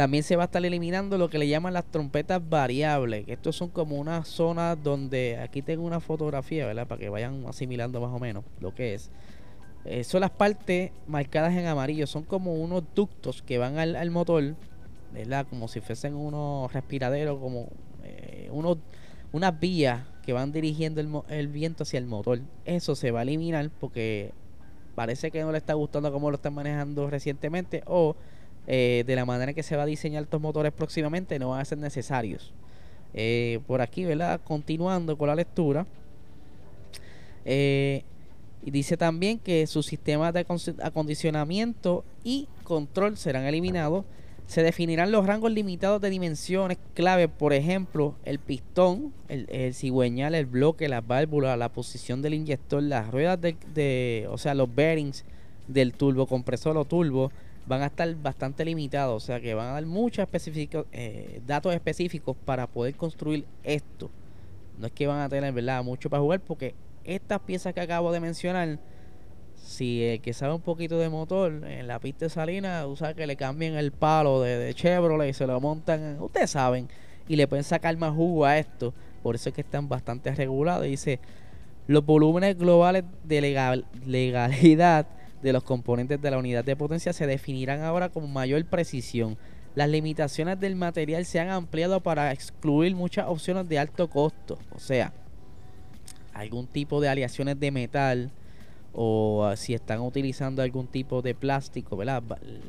también 0.00 0.24
se 0.24 0.34
va 0.34 0.44
a 0.44 0.46
estar 0.46 0.64
eliminando 0.64 1.18
lo 1.18 1.28
que 1.28 1.36
le 1.36 1.46
llaman 1.46 1.74
las 1.74 1.84
trompetas 1.84 2.40
variables. 2.48 3.28
Estos 3.28 3.54
son 3.54 3.68
como 3.68 3.96
una 3.96 4.24
zona 4.24 4.74
donde 4.74 5.36
aquí 5.36 5.60
tengo 5.60 5.84
una 5.84 6.00
fotografía, 6.00 6.64
¿verdad? 6.64 6.86
Para 6.86 6.98
que 6.98 7.10
vayan 7.10 7.44
asimilando 7.46 8.00
más 8.00 8.10
o 8.10 8.18
menos 8.18 8.42
lo 8.60 8.74
que 8.74 8.94
es. 8.94 9.10
Eh, 9.84 10.02
son 10.02 10.22
las 10.22 10.30
partes 10.30 10.92
marcadas 11.06 11.52
en 11.52 11.66
amarillo. 11.66 12.06
Son 12.06 12.22
como 12.22 12.54
unos 12.54 12.82
ductos 12.94 13.42
que 13.42 13.58
van 13.58 13.76
al, 13.76 14.10
motor, 14.10 14.54
¿verdad? 15.12 15.46
Como 15.50 15.68
si 15.68 15.82
fuesen 15.82 16.14
unos 16.14 16.72
respiraderos, 16.72 17.38
como 17.38 17.68
eh, 18.02 18.48
unos, 18.52 18.78
unas 19.32 19.60
vías 19.60 20.06
que 20.22 20.32
van 20.32 20.50
dirigiendo 20.50 21.02
el, 21.02 21.10
el, 21.28 21.48
viento 21.48 21.82
hacia 21.82 21.98
el 21.98 22.06
motor. 22.06 22.40
Eso 22.64 22.94
se 22.94 23.10
va 23.10 23.18
a 23.18 23.22
eliminar 23.24 23.68
porque 23.78 24.32
parece 24.94 25.30
que 25.30 25.42
no 25.42 25.52
le 25.52 25.58
está 25.58 25.74
gustando 25.74 26.10
cómo 26.10 26.30
lo 26.30 26.36
están 26.36 26.54
manejando 26.54 27.10
recientemente 27.10 27.82
o 27.84 28.16
eh, 28.66 29.04
de 29.06 29.16
la 29.16 29.24
manera 29.24 29.52
que 29.52 29.62
se 29.62 29.76
va 29.76 29.82
a 29.84 29.86
diseñar 29.86 30.22
estos 30.22 30.40
motores 30.40 30.72
próximamente 30.72 31.38
no 31.38 31.50
van 31.50 31.60
a 31.60 31.64
ser 31.64 31.78
necesarios. 31.78 32.52
por 33.66 33.80
aquí, 33.80 34.04
¿verdad? 34.04 34.40
Continuando 34.44 35.16
con 35.16 35.28
la 35.28 35.34
lectura. 35.34 35.86
Eh, 37.44 38.04
dice 38.62 38.96
también 38.96 39.38
que 39.38 39.66
sus 39.66 39.86
sistemas 39.86 40.34
de 40.34 40.46
acondicionamiento 40.82 42.04
y 42.24 42.48
control 42.64 43.16
serán 43.16 43.44
eliminados. 43.44 44.04
Se 44.46 44.62
definirán 44.64 45.12
los 45.12 45.26
rangos 45.26 45.52
limitados 45.52 46.00
de 46.00 46.10
dimensiones 46.10 46.76
clave, 46.94 47.28
por 47.28 47.52
ejemplo, 47.52 48.16
el 48.24 48.40
pistón, 48.40 49.12
el, 49.28 49.74
cigüeñal, 49.74 50.34
el 50.34 50.46
bloque, 50.46 50.88
las 50.88 51.06
válvulas, 51.06 51.56
la 51.56 51.68
posición 51.68 52.20
del 52.20 52.34
inyector, 52.34 52.82
las 52.82 53.10
ruedas 53.12 53.38
de, 53.40 54.26
o 54.28 54.38
sea, 54.38 54.54
los 54.54 54.74
bearings 54.74 55.24
del 55.68 55.92
turbo 55.92 56.26
compresor 56.26 56.76
o 56.76 56.84
turbo 56.84 57.30
van 57.70 57.82
a 57.82 57.86
estar 57.86 58.12
bastante 58.16 58.64
limitados, 58.64 59.22
o 59.22 59.24
sea 59.24 59.40
que 59.40 59.54
van 59.54 59.68
a 59.68 59.72
dar 59.74 59.86
muchos 59.86 60.26
eh, 60.90 61.40
datos 61.46 61.72
específicos 61.72 62.36
para 62.44 62.66
poder 62.66 62.96
construir 62.96 63.44
esto. 63.62 64.10
No 64.80 64.88
es 64.88 64.92
que 64.92 65.06
van 65.06 65.20
a 65.20 65.28
tener, 65.28 65.52
¿verdad?, 65.52 65.84
mucho 65.84 66.10
para 66.10 66.20
jugar 66.20 66.40
porque 66.40 66.74
estas 67.04 67.38
piezas 67.40 67.72
que 67.72 67.80
acabo 67.80 68.10
de 68.10 68.18
mencionar, 68.18 68.80
si 69.54 70.02
el 70.02 70.20
que 70.20 70.32
sabe 70.32 70.52
un 70.52 70.62
poquito 70.62 70.98
de 70.98 71.08
motor 71.10 71.64
en 71.64 71.86
la 71.86 72.00
pista 72.00 72.24
de 72.24 72.30
Salina 72.30 72.84
usa 72.88 73.14
que 73.14 73.24
le 73.28 73.36
cambien 73.36 73.76
el 73.76 73.92
palo 73.92 74.42
de, 74.42 74.74
Chevrolet 74.74 75.28
y 75.28 75.32
se 75.32 75.46
lo 75.46 75.60
montan, 75.60 76.20
ustedes 76.20 76.50
saben, 76.50 76.88
y 77.28 77.36
le 77.36 77.46
pueden 77.46 77.62
sacar 77.62 77.96
más 77.96 78.12
jugo 78.12 78.46
a 78.46 78.58
esto. 78.58 78.92
Por 79.22 79.36
eso 79.36 79.50
es 79.50 79.54
que 79.54 79.60
están 79.60 79.88
bastante 79.88 80.34
regulados. 80.34 80.86
Dice, 80.86 81.20
los 81.86 82.04
volúmenes 82.04 82.58
globales 82.58 83.04
de 83.22 83.84
legalidad 84.06 85.06
de 85.42 85.52
los 85.52 85.62
componentes 85.64 86.20
de 86.20 86.30
la 86.30 86.38
unidad 86.38 86.64
de 86.64 86.76
potencia 86.76 87.12
se 87.12 87.26
definirán 87.26 87.82
ahora 87.82 88.10
con 88.10 88.32
mayor 88.32 88.64
precisión. 88.66 89.36
Las 89.74 89.88
limitaciones 89.88 90.58
del 90.58 90.76
material 90.76 91.24
se 91.24 91.40
han 91.40 91.48
ampliado 91.48 92.00
para 92.00 92.32
excluir 92.32 92.94
muchas 92.94 93.26
opciones 93.28 93.68
de 93.68 93.78
alto 93.78 94.10
costo. 94.10 94.58
O 94.74 94.78
sea, 94.78 95.12
algún 96.34 96.66
tipo 96.66 97.00
de 97.00 97.08
aleaciones 97.08 97.58
de 97.58 97.70
metal 97.70 98.30
o 98.92 99.44
ah, 99.44 99.56
si 99.56 99.74
están 99.74 100.00
utilizando 100.00 100.62
algún 100.62 100.86
tipo 100.86 101.22
de 101.22 101.34
plástico, 101.34 101.96
¿verdad? 101.96 102.22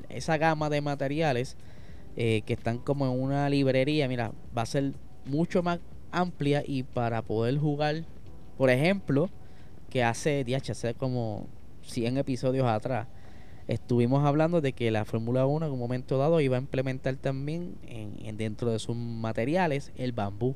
Esa 0.10 0.38
gama 0.38 0.70
de 0.70 0.82
materiales 0.82 1.58
eh, 2.16 2.42
que 2.46 2.54
están 2.54 2.78
como 2.78 3.06
en 3.06 3.20
una 3.20 3.50
librería, 3.50 4.08
mira, 4.08 4.32
va 4.56 4.62
a 4.62 4.68
ser 4.68 4.94
mucho 5.26 5.64
más 5.64 5.80
amplia 6.12 6.64
y 6.66 6.84
para 6.84 7.22
poder 7.22 7.58
jugar, 7.58 8.04
por 8.58 8.70
ejemplo, 8.70 9.30
que 9.90 10.04
hace, 10.04 10.46
hace 10.56 10.94
como 10.94 11.48
100 11.84 12.18
episodios 12.18 12.68
atrás, 12.68 13.08
estuvimos 13.68 14.26
hablando 14.26 14.62
de 14.62 14.74
que 14.74 14.92
la 14.92 15.06
Fórmula 15.06 15.46
1 15.46 15.66
en 15.66 15.72
un 15.72 15.80
momento 15.80 16.18
dado 16.18 16.42
iba 16.42 16.58
a 16.58 16.60
implementar 16.60 17.16
también 17.16 17.76
en 17.84 18.38
dentro 18.38 18.72
de 18.72 18.80
sus 18.80 18.96
materiales 18.96 19.92
el 19.96 20.12
bambú. 20.12 20.56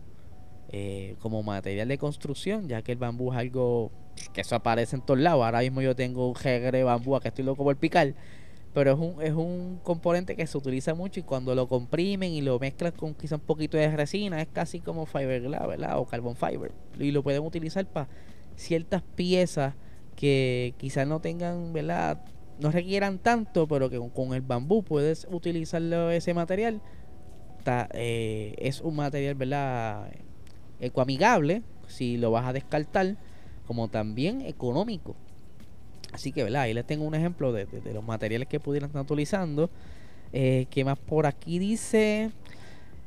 Eh, 0.70 1.15
como 1.20 1.44
material 1.44 1.88
de 1.88 1.98
construcción, 2.00 2.67
ya 2.67 2.82
que 2.82 2.91
el 2.91 2.98
bambú 2.98 3.32
es 3.32 3.38
algo 3.38 3.91
que 4.34 4.41
eso 4.41 4.55
aparece 4.55 4.96
en 4.96 5.03
todos 5.03 5.20
lados. 5.20 5.46
Ahora 5.46 5.60
mismo 5.60 5.82
yo 5.82 5.96
tengo 5.96 6.27
un 6.27 6.36
jegre 6.36 6.84
bambú, 6.84 7.20
que 7.20 7.27
estoy 7.27 7.46
loco 7.46 7.63
por 7.63 7.77
picar, 7.77 8.15
pero 8.74 8.91
es 8.91 9.00
un, 9.00 9.22
es 9.22 9.34
un 9.34 9.79
componente 9.84 10.36
que 10.36 10.48
se 10.48 10.58
utiliza 10.58 10.96
mucho 10.96 11.20
y 11.20 11.24
cuando 11.24 11.53
lo 11.53 11.67
comprimen 11.67 12.34
y 12.34 12.41
lo 12.41 12.58
mezclan 12.60 12.91
con 12.94 13.13
quizá 13.13 13.36
un 13.36 13.41
poquito 13.41 13.77
de 13.77 13.96
resina, 13.96 14.41
es 14.41 14.48
casi 14.48 14.79
como 14.79 15.05
fiberglass, 15.05 15.67
¿verdad? 15.67 16.00
O 16.00 16.05
carbon 16.08 16.36
fiber. 16.36 16.72
Y 17.00 17.12
lo 17.12 17.22
pueden 17.22 17.44
utilizar 17.44 17.86
para 17.86 18.10
ciertas 18.55 19.03
piezas 19.15 19.75
que 20.16 20.74
quizás 20.78 21.08
no 21.08 21.20
tengan, 21.20 21.74
¿verdad? 21.74 22.22
No 22.60 22.72
requieran 22.72 23.20
tanto, 23.20 23.68
pero 23.68 23.90
que 23.90 24.00
con, 24.14 24.34
el 24.34 24.42
bambú 24.42 24.84
puedes 24.84 25.28
utilizarlo 25.30 26.12
ese 26.12 26.34
material. 26.34 26.82
Eh, 27.94 28.54
es 28.60 28.82
un 28.82 28.96
material, 28.96 29.36
¿verdad? 29.36 30.10
ecoamigable, 30.80 31.64
si 31.88 32.18
lo 32.18 32.32
vas 32.32 32.46
a 32.46 32.54
descartar, 32.54 33.18
como 33.66 33.88
también 33.88 34.42
económico. 34.42 35.16
Así 36.12 36.32
que, 36.32 36.44
¿verdad? 36.44 36.64
Ahí 36.64 36.74
les 36.74 36.86
tengo 36.86 37.06
un 37.06 37.16
ejemplo 37.16 37.52
de, 37.52 37.68
los 37.94 38.04
materiales 38.04 38.48
que 38.48 38.60
pudieran 38.60 38.90
estar 38.90 39.02
utilizando. 39.02 39.70
Eh, 40.32 40.68
¿Qué 40.70 40.86
más 40.86 40.98
por 40.98 41.26
aquí 41.26 41.60
dice? 41.60 42.32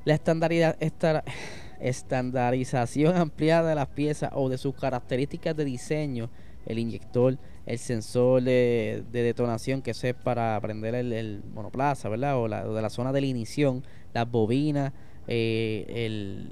La 0.04 0.14
estandarización 1.80 3.16
ampliada 3.16 3.70
de 3.70 3.74
las 3.74 3.88
piezas 3.88 4.30
o 4.34 4.48
de 4.48 4.58
sus 4.58 4.74
características 4.74 5.56
de 5.56 5.64
diseño, 5.64 6.28
el 6.68 6.78
inyector, 6.78 7.36
el 7.66 7.78
sensor 7.78 8.42
de, 8.42 9.02
detonación 9.10 9.82
que 9.82 9.90
es 9.90 10.14
para 10.22 10.60
prender 10.60 10.94
el, 10.94 11.42
monoplaza, 11.52 12.08
¿verdad? 12.08 12.38
O, 12.38 12.46
la, 12.46 12.64
de 12.64 12.82
la 12.82 12.90
zona 12.90 13.12
de 13.12 13.20
la 13.20 13.26
ignición, 13.26 13.82
las 14.14 14.30
bobinas, 14.30 14.92
eh, 15.26 16.46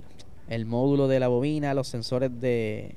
el 0.49 0.67
módulo 0.67 1.07
de 1.07 1.21
la 1.21 1.29
bobina, 1.29 1.73
los 1.75 1.87
sensores 1.87 2.31
de, 2.41 2.97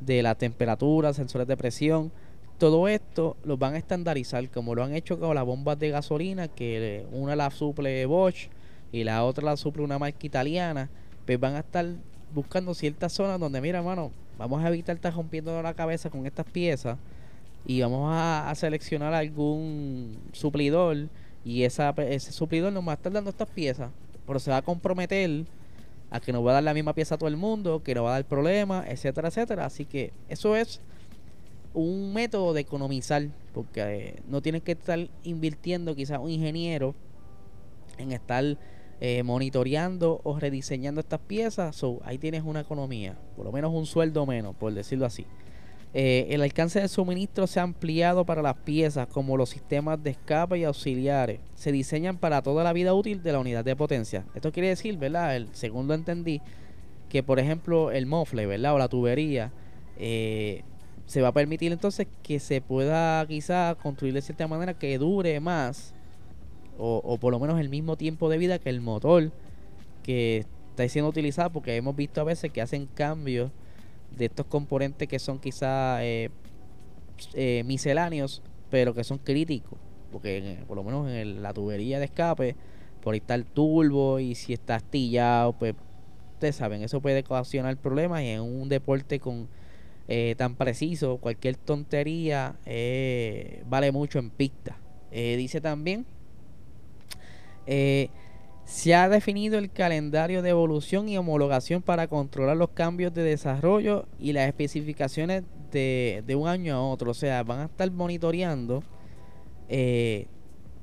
de 0.00 0.22
la 0.22 0.34
temperatura, 0.34 1.12
sensores 1.12 1.46
de 1.46 1.56
presión. 1.56 2.10
Todo 2.58 2.88
esto 2.88 3.36
lo 3.44 3.56
van 3.56 3.74
a 3.74 3.78
estandarizar 3.78 4.48
como 4.50 4.74
lo 4.74 4.84
han 4.84 4.94
hecho 4.94 5.18
con 5.18 5.34
las 5.34 5.44
bombas 5.44 5.78
de 5.78 5.90
gasolina, 5.90 6.48
que 6.48 7.06
una 7.12 7.36
la 7.36 7.50
suple 7.50 8.04
Bosch 8.06 8.48
y 8.92 9.04
la 9.04 9.24
otra 9.24 9.44
la 9.44 9.56
suple 9.56 9.82
una 9.82 9.98
marca 9.98 10.26
italiana. 10.26 10.90
Pues 11.24 11.40
van 11.40 11.54
a 11.54 11.60
estar 11.60 11.86
buscando 12.34 12.74
ciertas 12.74 13.12
zonas 13.12 13.40
donde, 13.40 13.60
mira, 13.60 13.82
mano, 13.82 14.10
vamos 14.40 14.64
a 14.64 14.68
evitar 14.68 14.96
estar 14.96 15.14
rompiendo 15.14 15.62
la 15.62 15.74
cabeza 15.74 16.08
con 16.08 16.26
estas 16.26 16.46
piezas 16.46 16.96
y 17.66 17.82
vamos 17.82 18.10
a, 18.10 18.50
seleccionar 18.56 19.12
algún 19.12 20.16
suplidor 20.32 21.08
y 21.44 21.64
ese 21.64 22.32
suplidor 22.32 22.72
nos 22.72 22.86
va 22.86 22.92
a 22.92 22.94
estar 22.94 23.12
dando 23.12 23.28
estas 23.28 23.48
piezas, 23.48 23.90
pero 24.26 24.38
se 24.38 24.50
va 24.50 24.56
a 24.56 24.62
comprometer 24.62 25.44
a 26.10 26.20
que 26.20 26.32
nos 26.32 26.44
va 26.44 26.52
a 26.52 26.54
dar 26.54 26.62
la 26.62 26.72
misma 26.72 26.94
pieza 26.94 27.16
a 27.16 27.18
todo 27.18 27.28
el 27.28 27.36
mundo, 27.36 27.82
que 27.82 27.94
nos 27.94 28.04
va 28.04 28.10
a 28.10 28.12
dar 28.12 28.24
problemas, 28.24 28.88
etcétera, 28.88 29.28
etcétera. 29.28 29.66
Así 29.66 29.84
que 29.84 30.12
eso 30.28 30.56
es 30.56 30.80
un 31.74 32.14
método 32.14 32.54
de 32.54 32.62
economizar, 32.62 33.28
porque 33.52 33.80
eh, 33.80 34.22
no 34.26 34.40
tienes 34.40 34.62
que 34.62 34.72
estar 34.72 35.06
invirtiendo 35.22 35.94
quizás 35.94 36.18
un 36.18 36.30
ingeniero 36.30 36.94
en 37.98 38.12
estar 38.12 38.56
eh, 39.00 39.22
monitoreando 39.22 40.20
o 40.24 40.38
rediseñando 40.38 41.00
estas 41.00 41.20
piezas. 41.20 41.74
So, 41.74 42.00
ahí 42.04 42.18
tienes 42.18 42.42
una 42.44 42.60
economía, 42.60 43.16
por 43.34 43.46
lo 43.46 43.52
menos 43.52 43.72
un 43.72 43.86
sueldo 43.86 44.26
menos, 44.26 44.54
por 44.56 44.74
decirlo 44.74 45.06
así. 45.06 45.26
Eh, 45.92 46.28
el 46.30 46.42
alcance 46.42 46.78
del 46.78 46.88
suministro 46.88 47.48
se 47.48 47.58
ha 47.58 47.64
ampliado 47.64 48.24
para 48.24 48.42
las 48.42 48.54
piezas 48.58 49.08
como 49.08 49.36
los 49.36 49.50
sistemas 49.50 50.00
de 50.02 50.10
escape 50.10 50.58
y 50.58 50.64
auxiliares. 50.64 51.40
Se 51.54 51.72
diseñan 51.72 52.18
para 52.18 52.42
toda 52.42 52.62
la 52.62 52.72
vida 52.72 52.94
útil 52.94 53.22
de 53.22 53.32
la 53.32 53.40
unidad 53.40 53.64
de 53.64 53.74
potencia. 53.74 54.24
Esto 54.34 54.52
quiere 54.52 54.68
decir, 54.68 54.98
¿verdad? 54.98 55.34
El, 55.34 55.48
segundo 55.54 55.94
entendí, 55.94 56.40
que 57.08 57.22
por 57.22 57.40
ejemplo 57.40 57.90
el 57.90 58.06
mofle, 58.06 58.46
¿verdad? 58.46 58.74
O 58.74 58.78
la 58.78 58.88
tubería, 58.88 59.52
eh, 59.96 60.62
se 61.06 61.22
va 61.22 61.28
a 61.28 61.32
permitir 61.32 61.72
entonces 61.72 62.06
que 62.22 62.38
se 62.38 62.60
pueda 62.60 63.26
quizá 63.26 63.76
construir 63.82 64.14
de 64.14 64.22
cierta 64.22 64.46
manera 64.46 64.74
que 64.74 64.96
dure 64.96 65.40
más 65.40 65.92
o, 66.80 67.18
por 67.18 67.32
lo 67.32 67.38
menos 67.38 67.60
el 67.60 67.68
mismo 67.68 67.96
tiempo 67.96 68.28
de 68.28 68.38
vida 68.38 68.58
que 68.58 68.70
el 68.70 68.80
motor 68.80 69.30
que 70.02 70.46
está 70.70 70.88
siendo 70.88 71.10
utilizado 71.10 71.50
porque 71.50 71.76
hemos 71.76 71.94
visto 71.94 72.20
a 72.20 72.24
veces 72.24 72.50
que 72.50 72.62
hacen 72.62 72.86
cambios 72.86 73.50
de 74.16 74.26
estos 74.26 74.46
componentes 74.46 75.08
que 75.08 75.18
son 75.18 75.38
quizá 75.38 76.04
eh, 76.04 76.30
eh, 77.34 77.62
misceláneos, 77.66 78.42
pero 78.70 78.94
que 78.94 79.04
son 79.04 79.18
críticos. 79.18 79.78
Porque 80.10 80.58
por 80.66 80.76
lo 80.76 80.82
menos 80.82 81.08
en 81.08 81.42
la 81.42 81.52
tubería 81.52 81.98
de 81.98 82.06
escape, 82.06 82.56
por 83.02 83.14
ahí 83.14 83.18
está 83.20 83.34
el 83.34 83.44
turbo 83.44 84.18
y 84.18 84.34
si 84.34 84.52
está 84.52 84.76
astillado, 84.76 85.52
pues 85.52 85.74
ustedes 86.34 86.56
saben, 86.56 86.82
eso 86.82 87.00
puede 87.00 87.20
ocasionar 87.20 87.76
problemas 87.76 88.22
y 88.22 88.28
en 88.28 88.40
un 88.40 88.68
deporte 88.68 89.20
con 89.20 89.48
eh, 90.08 90.34
tan 90.36 90.56
preciso, 90.56 91.18
cualquier 91.18 91.56
tontería 91.56 92.56
vale 93.68 93.92
mucho 93.92 94.18
en 94.18 94.30
pista. 94.30 94.76
dice 95.12 95.60
también, 95.60 96.04
se 98.70 98.94
ha 98.94 99.08
definido 99.08 99.58
el 99.58 99.70
calendario 99.70 100.42
de 100.42 100.50
evolución 100.50 101.08
y 101.08 101.18
homologación 101.18 101.82
para 101.82 102.06
controlar 102.06 102.56
los 102.56 102.70
cambios 102.70 103.12
de 103.12 103.24
desarrollo 103.24 104.06
y 104.18 104.32
las 104.32 104.46
especificaciones 104.46 105.42
de, 105.72 106.36
un 106.38 106.46
año 106.46 106.76
a 106.76 106.80
otro. 106.80 107.10
O 107.10 107.14
sea, 107.14 107.42
van 107.42 107.60
a 107.60 107.64
estar 107.64 107.90
monitoreando 107.90 108.84
eh, 109.68 110.28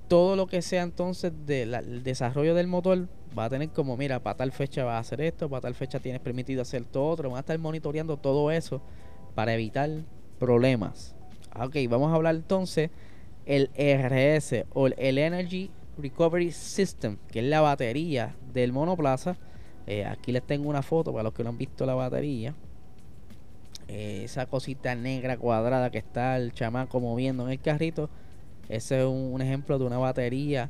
todo 0.10 0.36
lo 0.36 0.48
que 0.48 0.62
sea 0.62 0.84
entonces 0.84 1.32
del 1.46 2.04
desarrollo 2.04 2.56
del 2.56 2.68
motor. 2.68 3.08
Va 3.38 3.46
a 3.46 3.50
tener 3.50 3.70
como, 3.70 3.96
mira, 3.96 4.22
para 4.22 4.36
tal 4.36 4.52
fecha 4.52 4.84
va 4.84 4.98
a 4.98 5.00
hacer 5.00 5.22
esto, 5.22 5.50
para 5.50 5.62
tal 5.62 5.76
fecha 5.76 6.00
tienes 6.00 6.20
permitido 6.20 6.62
hacer 6.62 6.84
todo 6.84 7.08
otro. 7.08 7.30
Van 7.30 7.38
a 7.38 7.40
estar 7.40 7.58
monitoreando 7.58 8.18
todo 8.18 8.52
eso 8.52 8.82
para 9.34 9.54
evitar 9.54 9.90
problemas. 10.40 11.16
Ok, 11.58 11.78
vamos 11.90 12.12
a 12.12 12.16
hablar 12.16 12.36
entonces 12.36 12.90
el 13.46 13.70
RS 13.78 14.66
o 14.74 14.88
el 14.88 15.18
Energy 15.18 15.72
Recovery 15.98 16.52
System, 16.52 17.18
que 17.32 17.40
es 17.40 17.46
la 17.46 17.62
batería 17.62 18.36
del 18.54 18.72
monoplaza. 18.72 19.38
Eh, 19.86 20.06
aquí 20.06 20.32
les 20.32 20.44
tengo 20.44 20.70
una 20.70 20.82
foto 20.82 21.12
para 21.12 21.24
los 21.24 21.34
que 21.34 21.44
no 21.44 21.50
han 21.50 21.58
visto 21.58 21.86
la 21.86 21.96
batería. 21.96 22.54
Eh, 23.88 24.24
esa 24.26 24.46
cosita 24.48 24.96
negra 24.96 25.38
cuadrada 25.38 25.90
que 25.90 25.98
está 25.98 26.36
el 26.36 26.52
chamaco 26.52 27.00
moviendo 27.00 27.46
en 27.46 27.52
el 27.52 27.60
carrito. 27.60 28.10
Ese 28.70 29.00
es 29.00 29.06
un, 29.06 29.42
ejemplo 29.42 29.80
de 29.80 29.86
una 29.86 29.98
batería 29.98 30.70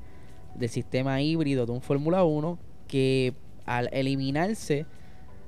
de 0.53 0.67
sistema 0.67 1.21
híbrido 1.21 1.65
de 1.65 1.71
un 1.71 1.81
Fórmula 1.81 2.23
1 2.23 2.59
que 2.87 3.33
al 3.65 3.89
eliminarse 3.91 4.85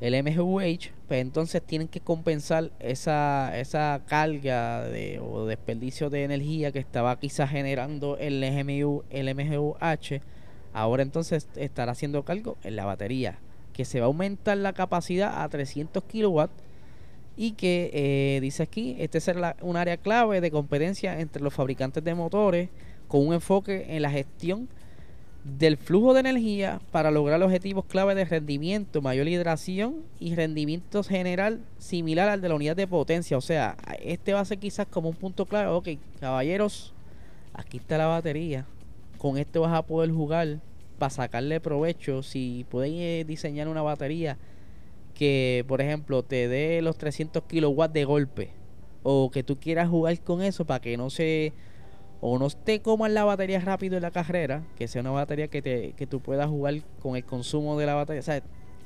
el 0.01 0.21
MGUH, 0.23 0.91
pues 1.09 1.21
entonces 1.21 1.63
tienen 1.63 1.87
que 1.87 2.01
compensar 2.01 2.69
esa, 2.77 3.57
esa 3.57 4.03
carga 4.05 4.83
de, 4.83 5.19
o 5.19 5.47
desperdicio 5.47 6.11
de 6.11 6.23
energía 6.23 6.71
que 6.71 6.77
estaba 6.77 7.19
quizás 7.19 7.49
generando 7.49 8.15
el, 8.19 8.41
MGU, 8.41 9.03
el 9.09 9.33
MGUH. 9.33 10.21
Ahora 10.71 11.01
entonces 11.01 11.49
estará 11.55 11.93
haciendo 11.93 12.23
cargo 12.23 12.57
en 12.63 12.75
la 12.75 12.85
batería, 12.85 13.39
que 13.73 13.85
se 13.85 13.99
va 13.99 14.05
a 14.05 14.07
aumentar 14.07 14.59
la 14.59 14.73
capacidad 14.73 15.41
a 15.41 15.49
300 15.49 16.03
kilowatts 16.03 16.53
y 17.35 17.53
que 17.53 17.89
eh, 17.91 18.39
dice 18.39 18.61
aquí, 18.61 18.95
este 18.99 19.19
será 19.19 19.55
un 19.61 19.77
área 19.77 19.97
clave 19.97 20.41
de 20.41 20.51
competencia 20.51 21.19
entre 21.19 21.41
los 21.41 21.55
fabricantes 21.55 22.03
de 22.03 22.13
motores 22.13 22.69
con 23.07 23.25
un 23.25 23.33
enfoque 23.33 23.95
en 23.95 24.03
la 24.03 24.11
gestión 24.11 24.69
del 25.57 25.77
flujo 25.77 26.13
de 26.13 26.21
energía 26.21 26.79
para 26.91 27.11
lograr 27.11 27.41
objetivos 27.41 27.85
clave 27.85 28.15
de 28.15 28.25
rendimiento, 28.25 29.01
mayor 29.01 29.27
hidratación 29.27 30.03
y 30.19 30.35
rendimiento 30.35 31.03
general 31.03 31.61
similar 31.77 32.29
al 32.29 32.41
de 32.41 32.49
la 32.49 32.55
unidad 32.55 32.75
de 32.75 32.87
potencia. 32.87 33.37
O 33.37 33.41
sea, 33.41 33.77
este 34.03 34.33
va 34.33 34.41
a 34.41 34.45
ser 34.45 34.59
quizás 34.59 34.87
como 34.87 35.09
un 35.09 35.15
punto 35.15 35.45
clave. 35.45 35.69
Ok, 35.69 35.89
caballeros, 36.19 36.93
aquí 37.53 37.77
está 37.77 37.97
la 37.97 38.07
batería. 38.07 38.65
Con 39.17 39.37
esto 39.37 39.61
vas 39.61 39.73
a 39.73 39.81
poder 39.81 40.11
jugar 40.11 40.59
para 40.97 41.09
sacarle 41.09 41.59
provecho. 41.59 42.23
Si 42.23 42.65
puedes 42.69 42.91
eh, 42.93 43.25
diseñar 43.27 43.67
una 43.67 43.81
batería 43.81 44.37
que, 45.15 45.65
por 45.67 45.81
ejemplo, 45.81 46.23
te 46.23 46.47
dé 46.47 46.81
los 46.81 46.97
300 46.97 47.43
kilowatts 47.43 47.93
de 47.93 48.05
golpe. 48.05 48.49
O 49.03 49.31
que 49.31 49.43
tú 49.43 49.57
quieras 49.57 49.89
jugar 49.89 50.19
con 50.21 50.41
eso 50.41 50.65
para 50.65 50.81
que 50.81 50.97
no 50.97 51.09
se 51.09 51.53
o 52.21 52.37
no 52.37 52.49
te 52.49 52.81
coman 52.81 53.13
la 53.13 53.23
batería 53.23 53.59
rápido 53.59 53.95
en 53.95 54.01
la 54.01 54.11
carrera, 54.11 54.63
que 54.77 54.87
sea 54.87 55.01
una 55.01 55.11
batería 55.11 55.47
que, 55.47 55.61
te, 55.61 55.93
que 55.93 56.05
tú 56.07 56.19
puedas 56.19 56.47
jugar 56.47 56.81
con 57.01 57.15
el 57.15 57.23
consumo 57.23 57.79
de 57.79 57.85
la 57.85 57.93
batería. 57.95 58.19
O 58.19 58.23
sea, 58.23 58.41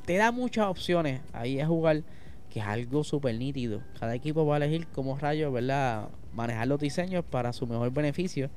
te 0.06 0.17
da 0.17 0.32
muchas 0.32 0.67
opciones 0.67 1.22
ahí 1.34 1.60
a 1.60 1.67
jugar, 1.67 2.04
que 2.50 2.60
es 2.60 2.65
algo 2.65 3.04
súper 3.04 3.36
nítido. 3.36 3.82
Cada 4.00 4.13
equipo 4.13 4.46
va 4.46 4.56
a 4.56 4.58
elegir 4.58 4.88
cómo 4.88 5.17
rayos, 5.17 5.52
¿verdad? 5.52 6.10
Manejar 6.34 6.67
los 6.67 6.80
diseños 6.80 7.26
para 7.26 7.54
su 7.54 7.65
mejor 7.65 7.91
beneficio 7.91 8.50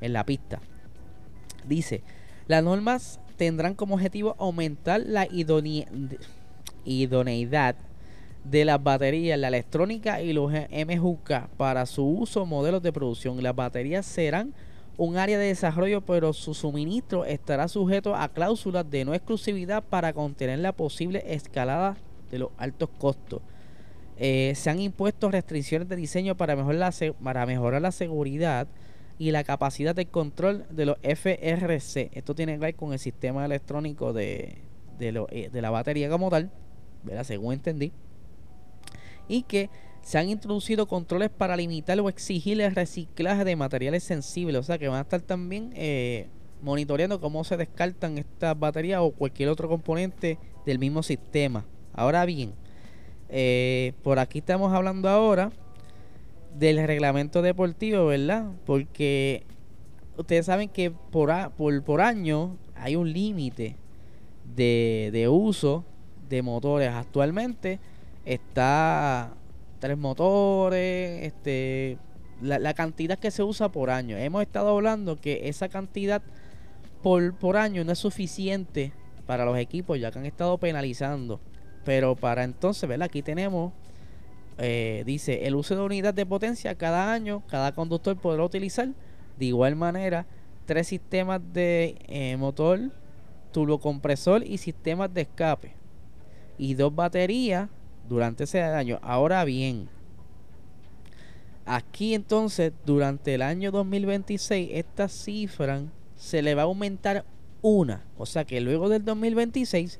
en 0.00 0.12
la 0.12 0.26
pista. 0.26 0.60
Dice, 1.66 2.02
las 2.48 2.64
normas 2.64 3.20
tendrán 3.36 3.74
como 3.74 3.94
objetivo 3.94 4.34
aumentar 4.38 5.00
la 5.00 5.28
idoneidad 6.84 7.76
de 8.44 8.64
las 8.64 8.82
baterías, 8.82 9.38
la 9.38 9.48
electrónica 9.48 10.20
y 10.20 10.32
los 10.32 10.52
MJK 10.52 11.48
para 11.56 11.86
su 11.86 12.06
uso 12.06 12.44
modelos 12.46 12.82
de 12.82 12.92
producción. 12.92 13.42
Las 13.42 13.56
baterías 13.56 14.04
serán 14.04 14.54
un 14.96 15.16
área 15.16 15.38
de 15.38 15.46
desarrollo, 15.46 16.02
pero 16.02 16.32
su 16.32 16.54
suministro 16.54 17.24
estará 17.24 17.66
sujeto 17.68 18.14
a 18.14 18.28
cláusulas 18.28 18.88
de 18.88 19.04
no 19.04 19.14
exclusividad 19.14 19.82
para 19.82 20.12
contener 20.12 20.58
la 20.60 20.72
posible 20.72 21.24
escalada 21.26 21.96
de 22.30 22.38
los 22.38 22.50
altos 22.58 22.90
costos. 22.98 23.40
Eh, 24.16 24.52
se 24.54 24.70
han 24.70 24.78
impuesto 24.78 25.30
restricciones 25.30 25.88
de 25.88 25.96
diseño 25.96 26.36
para 26.36 26.54
mejorar, 26.54 27.82
la, 27.82 27.90
seguridad 27.90 28.68
y 29.18 29.32
la 29.32 29.42
capacidad 29.42 29.94
de 29.94 30.06
control 30.06 30.66
de 30.70 30.86
los 30.86 30.98
FRC. 31.02 32.10
Esto 32.12 32.34
tiene 32.34 32.52
que 32.52 32.58
ver 32.58 32.74
con 32.76 32.92
el 32.92 33.00
sistema 33.00 33.44
electrónico 33.44 34.12
de, 34.12 34.58
eh, 35.00 35.50
la 35.52 35.70
batería 35.70 36.08
como 36.08 36.30
tal, 36.30 36.50
¿verdad? 37.02 37.24
según 37.24 37.54
entendí 37.54 37.92
y 39.28 39.42
que 39.42 39.70
se 40.02 40.18
han 40.18 40.28
introducido 40.28 40.86
controles 40.86 41.30
para 41.30 41.56
limitar 41.56 41.98
o 42.00 42.08
exigir 42.08 42.60
el 42.60 42.74
reciclaje 42.74 43.44
de 43.44 43.56
materiales 43.56 44.04
sensibles, 44.04 44.60
o 44.60 44.62
sea 44.62 44.78
que 44.78 44.88
van 44.88 44.98
a 44.98 45.02
estar 45.02 45.22
también 45.22 45.70
eh, 45.74 46.28
monitoreando 46.62 47.20
cómo 47.20 47.42
se 47.44 47.56
descartan 47.56 48.18
estas 48.18 48.58
baterías 48.58 49.00
o 49.02 49.10
cualquier 49.12 49.48
otro 49.48 49.68
componente 49.68 50.38
del 50.66 50.78
mismo 50.78 51.02
sistema. 51.02 51.64
Ahora 51.92 52.24
bien, 52.26 52.52
eh, 53.30 53.94
por 54.02 54.18
aquí 54.18 54.38
estamos 54.38 54.72
hablando 54.72 55.08
ahora 55.08 55.50
del 56.58 56.86
reglamento 56.86 57.40
deportivo, 57.42 58.06
¿verdad? 58.06 58.50
Porque 58.66 59.44
ustedes 60.18 60.46
saben 60.46 60.68
que 60.68 60.90
por, 60.90 61.32
por, 61.52 61.82
por 61.82 62.00
año 62.00 62.58
hay 62.74 62.96
un 62.96 63.12
límite 63.12 63.76
de, 64.54 65.10
de 65.12 65.28
uso 65.28 65.84
de 66.28 66.42
motores 66.42 66.90
actualmente 66.90 67.80
está 68.24 69.34
tres 69.78 69.98
motores, 69.98 71.24
este, 71.24 71.98
la, 72.40 72.74
cantidad 72.74 73.18
que 73.18 73.30
se 73.30 73.42
usa 73.42 73.70
por 73.70 73.90
año. 73.90 74.16
Hemos 74.16 74.42
estado 74.42 74.70
hablando 74.70 75.16
que 75.16 75.48
esa 75.48 75.68
cantidad 75.68 76.22
por, 77.02 77.34
por 77.34 77.56
año 77.56 77.84
no 77.84 77.92
es 77.92 77.98
suficiente 77.98 78.92
para 79.26 79.44
los 79.44 79.58
equipos 79.58 80.00
ya 80.00 80.10
que 80.10 80.18
han 80.18 80.26
estado 80.26 80.58
penalizando. 80.58 81.40
Pero 81.84 82.16
para 82.16 82.44
entonces, 82.44 82.88
¿verdad? 82.88 83.06
Aquí 83.06 83.22
tenemos, 83.22 83.72
eh, 84.58 85.02
dice, 85.04 85.46
el 85.46 85.54
uso 85.54 85.76
de 85.76 85.82
unidad 85.82 86.14
de 86.14 86.24
potencia 86.24 86.74
cada 86.76 87.12
año, 87.12 87.42
cada 87.48 87.72
conductor 87.72 88.16
podrá 88.16 88.42
utilizar 88.42 88.88
de 89.38 89.44
igual 89.44 89.76
manera 89.76 90.26
tres 90.64 90.88
sistemas 90.88 91.40
de 91.52 91.96
eh, 92.08 92.36
motor, 92.38 92.90
turbocompresor 93.52 94.44
y 94.44 94.58
sistemas 94.58 95.12
de 95.12 95.22
escape. 95.22 95.74
Y 96.56 96.74
dos 96.74 96.94
baterías 96.94 97.68
durante 98.08 98.44
ese 98.44 98.62
año. 98.62 98.98
Ahora 99.02 99.44
bien, 99.44 99.88
aquí 101.66 102.14
entonces, 102.14 102.72
durante 102.84 103.34
el 103.34 103.42
año 103.42 103.70
2026, 103.70 104.70
estas 104.72 105.12
cifras 105.12 105.82
se 106.16 106.42
le 106.42 106.54
va 106.54 106.62
a 106.62 106.66
aumentar 106.66 107.24
una. 107.62 108.02
O 108.18 108.26
sea 108.26 108.44
que 108.44 108.60
luego 108.60 108.88
del 108.88 109.04
2026 109.04 109.98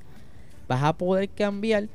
vas 0.68 0.82
a 0.82 0.96
poder 0.96 1.28
cambiar 1.28 1.88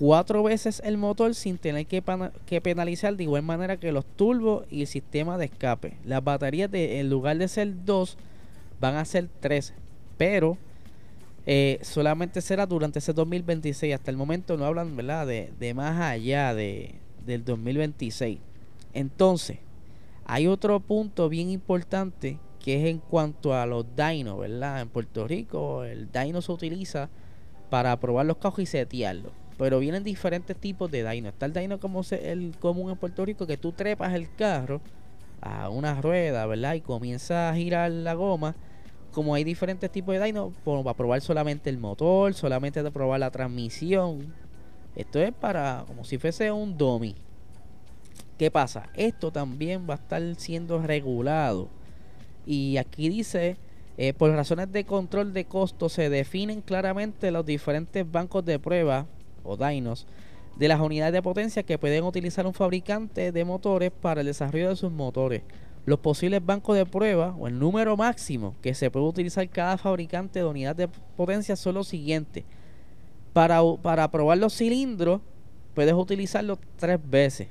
cuatro 0.00 0.42
veces 0.42 0.80
el 0.84 0.96
motor 0.96 1.34
sin 1.34 1.58
tener 1.58 1.86
que, 1.86 2.02
que, 2.46 2.60
penalizar 2.60 3.16
de 3.16 3.24
igual 3.24 3.42
manera 3.42 3.76
que 3.76 3.92
los 3.92 4.04
turbos 4.04 4.64
y 4.70 4.82
el 4.82 4.86
sistema 4.86 5.36
de 5.36 5.46
escape. 5.46 5.96
Las 6.04 6.24
baterías 6.24 6.70
de, 6.70 7.00
en 7.00 7.10
lugar 7.10 7.36
de 7.36 7.48
ser 7.48 7.84
dos 7.84 8.16
van 8.80 8.96
a 8.96 9.04
ser 9.04 9.28
tres, 9.40 9.74
pero 10.16 10.56
eh, 11.46 11.78
solamente 11.82 12.40
será 12.40 12.66
durante 12.66 12.98
ese 12.98 13.12
2026. 13.12 13.94
Hasta 13.94 14.10
el 14.10 14.16
momento 14.16 14.56
no 14.56 14.64
hablan 14.64 14.96
¿verdad? 14.96 15.26
De, 15.26 15.52
de 15.58 15.74
más 15.74 16.00
allá 16.00 16.54
de, 16.54 16.96
del 17.24 17.44
2026. 17.44 18.38
Entonces, 18.92 19.58
hay 20.24 20.46
otro 20.46 20.80
punto 20.80 21.28
bien 21.28 21.50
importante 21.50 22.38
que 22.60 22.76
es 22.76 22.86
en 22.90 22.98
cuanto 22.98 23.54
a 23.54 23.66
los 23.66 23.86
dynos, 23.96 24.38
¿verdad? 24.38 24.82
En 24.82 24.88
Puerto 24.88 25.26
Rico 25.26 25.84
el 25.84 26.10
dyno 26.12 26.42
se 26.42 26.52
utiliza 26.52 27.08
para 27.70 27.98
probar 27.98 28.26
los 28.26 28.36
cajos 28.36 28.60
y 28.60 28.66
setearlos. 28.66 29.32
Pero 29.56 29.78
vienen 29.78 30.04
diferentes 30.04 30.56
tipos 30.56 30.90
de 30.90 31.08
dyno. 31.08 31.28
Está 31.28 31.46
el 31.46 31.52
dyno 31.52 31.80
como 31.80 32.02
el 32.10 32.56
común 32.58 32.90
en 32.90 32.96
Puerto 32.96 33.24
Rico, 33.24 33.46
que 33.46 33.56
tú 33.56 33.72
trepas 33.72 34.14
el 34.14 34.34
carro 34.34 34.80
a 35.40 35.68
una 35.68 36.00
rueda, 36.00 36.46
¿verdad? 36.46 36.74
Y 36.74 36.80
comienza 36.80 37.50
a 37.50 37.54
girar 37.54 37.90
la 37.90 38.14
goma. 38.14 38.54
Como 39.12 39.34
hay 39.34 39.44
diferentes 39.44 39.90
tipos 39.90 40.14
de 40.14 40.24
dyno, 40.24 40.52
pues, 40.64 40.84
para 40.84 40.96
probar 40.96 41.20
solamente 41.20 41.70
el 41.70 41.78
motor, 41.78 42.34
solamente 42.34 42.82
de 42.82 42.90
probar 42.90 43.20
la 43.20 43.30
transmisión. 43.30 44.32
Esto 44.96 45.20
es 45.20 45.32
para 45.32 45.84
como 45.86 46.04
si 46.04 46.18
fuese 46.18 46.50
un 46.50 46.76
dummy. 46.76 47.14
¿Qué 48.38 48.50
pasa? 48.50 48.88
Esto 48.94 49.30
también 49.30 49.86
va 49.88 49.94
a 49.94 49.96
estar 49.98 50.22
siendo 50.36 50.80
regulado. 50.80 51.68
Y 52.46 52.76
aquí 52.78 53.08
dice 53.08 53.58
eh, 53.98 54.14
por 54.14 54.30
razones 54.30 54.72
de 54.72 54.84
control 54.84 55.34
de 55.34 55.44
costos 55.44 55.92
se 55.92 56.08
definen 56.08 56.62
claramente 56.62 57.30
los 57.30 57.44
diferentes 57.44 58.10
bancos 58.10 58.44
de 58.46 58.58
prueba 58.58 59.06
o 59.44 59.58
dynos 59.58 60.06
de 60.56 60.68
las 60.68 60.80
unidades 60.80 61.12
de 61.12 61.22
potencia 61.22 61.62
que 61.62 61.78
pueden 61.78 62.04
utilizar 62.04 62.46
un 62.46 62.54
fabricante 62.54 63.32
de 63.32 63.44
motores 63.44 63.90
para 63.90 64.20
el 64.20 64.26
desarrollo 64.26 64.70
de 64.70 64.76
sus 64.76 64.90
motores. 64.90 65.42
Los 65.86 66.00
posibles 66.00 66.44
bancos 66.44 66.76
de 66.76 66.86
prueba 66.86 67.34
o 67.38 67.48
el 67.48 67.58
número 67.58 67.96
máximo 67.96 68.54
que 68.60 68.74
se 68.74 68.90
puede 68.90 69.06
utilizar 69.06 69.48
cada 69.48 69.78
fabricante 69.78 70.38
de 70.38 70.44
unidad 70.44 70.76
de 70.76 70.88
potencia 70.88 71.56
son 71.56 71.74
los 71.74 71.88
siguientes. 71.88 72.44
Para, 73.32 73.60
para 73.82 74.10
probar 74.10 74.38
los 74.38 74.56
cilindros 74.56 75.20
puedes 75.74 75.94
utilizarlo 75.94 76.58
tres 76.76 76.98
veces. 77.02 77.48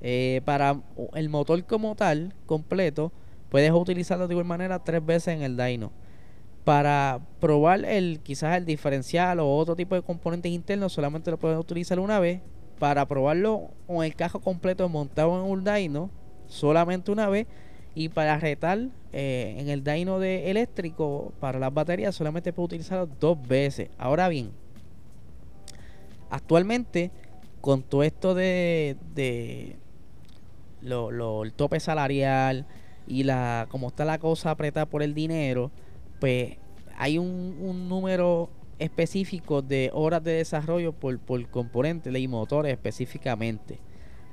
Eh, 0.00 0.42
para 0.44 0.80
el 1.14 1.28
motor 1.28 1.64
como 1.64 1.94
tal, 1.94 2.34
completo, 2.46 3.12
Puedes 3.48 3.70
utilizarlo 3.70 4.26
de 4.26 4.34
igual 4.34 4.46
manera 4.46 4.82
tres 4.82 5.04
veces 5.04 5.34
en 5.34 5.42
el 5.42 5.56
dyno. 5.56 5.92
Para 6.64 7.20
probar 7.38 7.84
el 7.84 8.20
quizás 8.22 8.56
el 8.56 8.66
diferencial 8.66 9.38
o 9.38 9.56
otro 9.56 9.76
tipo 9.76 9.94
de 9.94 10.02
componentes 10.02 10.50
internos 10.50 10.92
solamente 10.92 11.30
lo 11.30 11.38
puedes 11.38 11.58
utilizar 11.58 12.00
una 12.00 12.18
vez. 12.18 12.40
Para 12.78 13.06
probarlo 13.06 13.70
con 13.86 14.04
el 14.04 14.14
cajo 14.14 14.40
completo 14.40 14.88
montado 14.88 15.42
en 15.42 15.50
un 15.50 15.64
dyno 15.64 16.10
solamente 16.48 17.10
una 17.10 17.28
vez. 17.28 17.46
Y 17.94 18.10
para 18.10 18.38
retar 18.38 18.78
eh, 19.12 19.56
en 19.58 19.70
el 19.70 19.82
dyno 19.82 20.18
de 20.18 20.50
eléctrico 20.50 21.32
para 21.40 21.58
las 21.58 21.72
baterías 21.72 22.14
solamente 22.14 22.52
puedes 22.52 22.66
utilizarlo 22.66 23.08
dos 23.18 23.38
veces. 23.48 23.88
Ahora 23.96 24.28
bien, 24.28 24.50
actualmente 26.28 27.10
con 27.62 27.82
todo 27.82 28.02
esto 28.02 28.34
de, 28.34 28.96
de 29.14 29.76
lo, 30.82 31.42
el 31.42 31.52
tope 31.54 31.80
salarial, 31.80 32.66
y 33.06 33.22
la 33.22 33.66
como 33.70 33.88
está 33.88 34.04
la 34.04 34.18
cosa 34.18 34.50
apretada 34.50 34.86
por 34.86 35.02
el 35.02 35.14
dinero, 35.14 35.70
pues 36.20 36.56
hay 36.96 37.18
un, 37.18 37.88
número 37.88 38.50
específico 38.78 39.62
de 39.62 39.90
horas 39.94 40.22
de 40.22 40.32
desarrollo 40.32 40.92
por, 40.92 41.18
por 41.18 41.46
componente 41.48 42.16
y 42.18 42.28
motores 42.28 42.72
específicamente. 42.72 43.78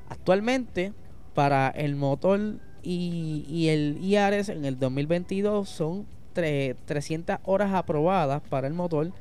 Actualmente, 0.10 0.94
para 1.34 1.70
el 1.70 1.96
motor 1.96 2.40
y, 2.84 3.68
el 3.70 3.98
IARES 4.02 4.50
en 4.50 4.66
el 4.66 4.78
2022 4.78 5.68
son 5.70 6.06
300 6.34 7.38
horas 7.44 7.74
aprobadas 7.74 8.42
para 8.50 8.68
el 8.68 8.74
motor 8.74 9.12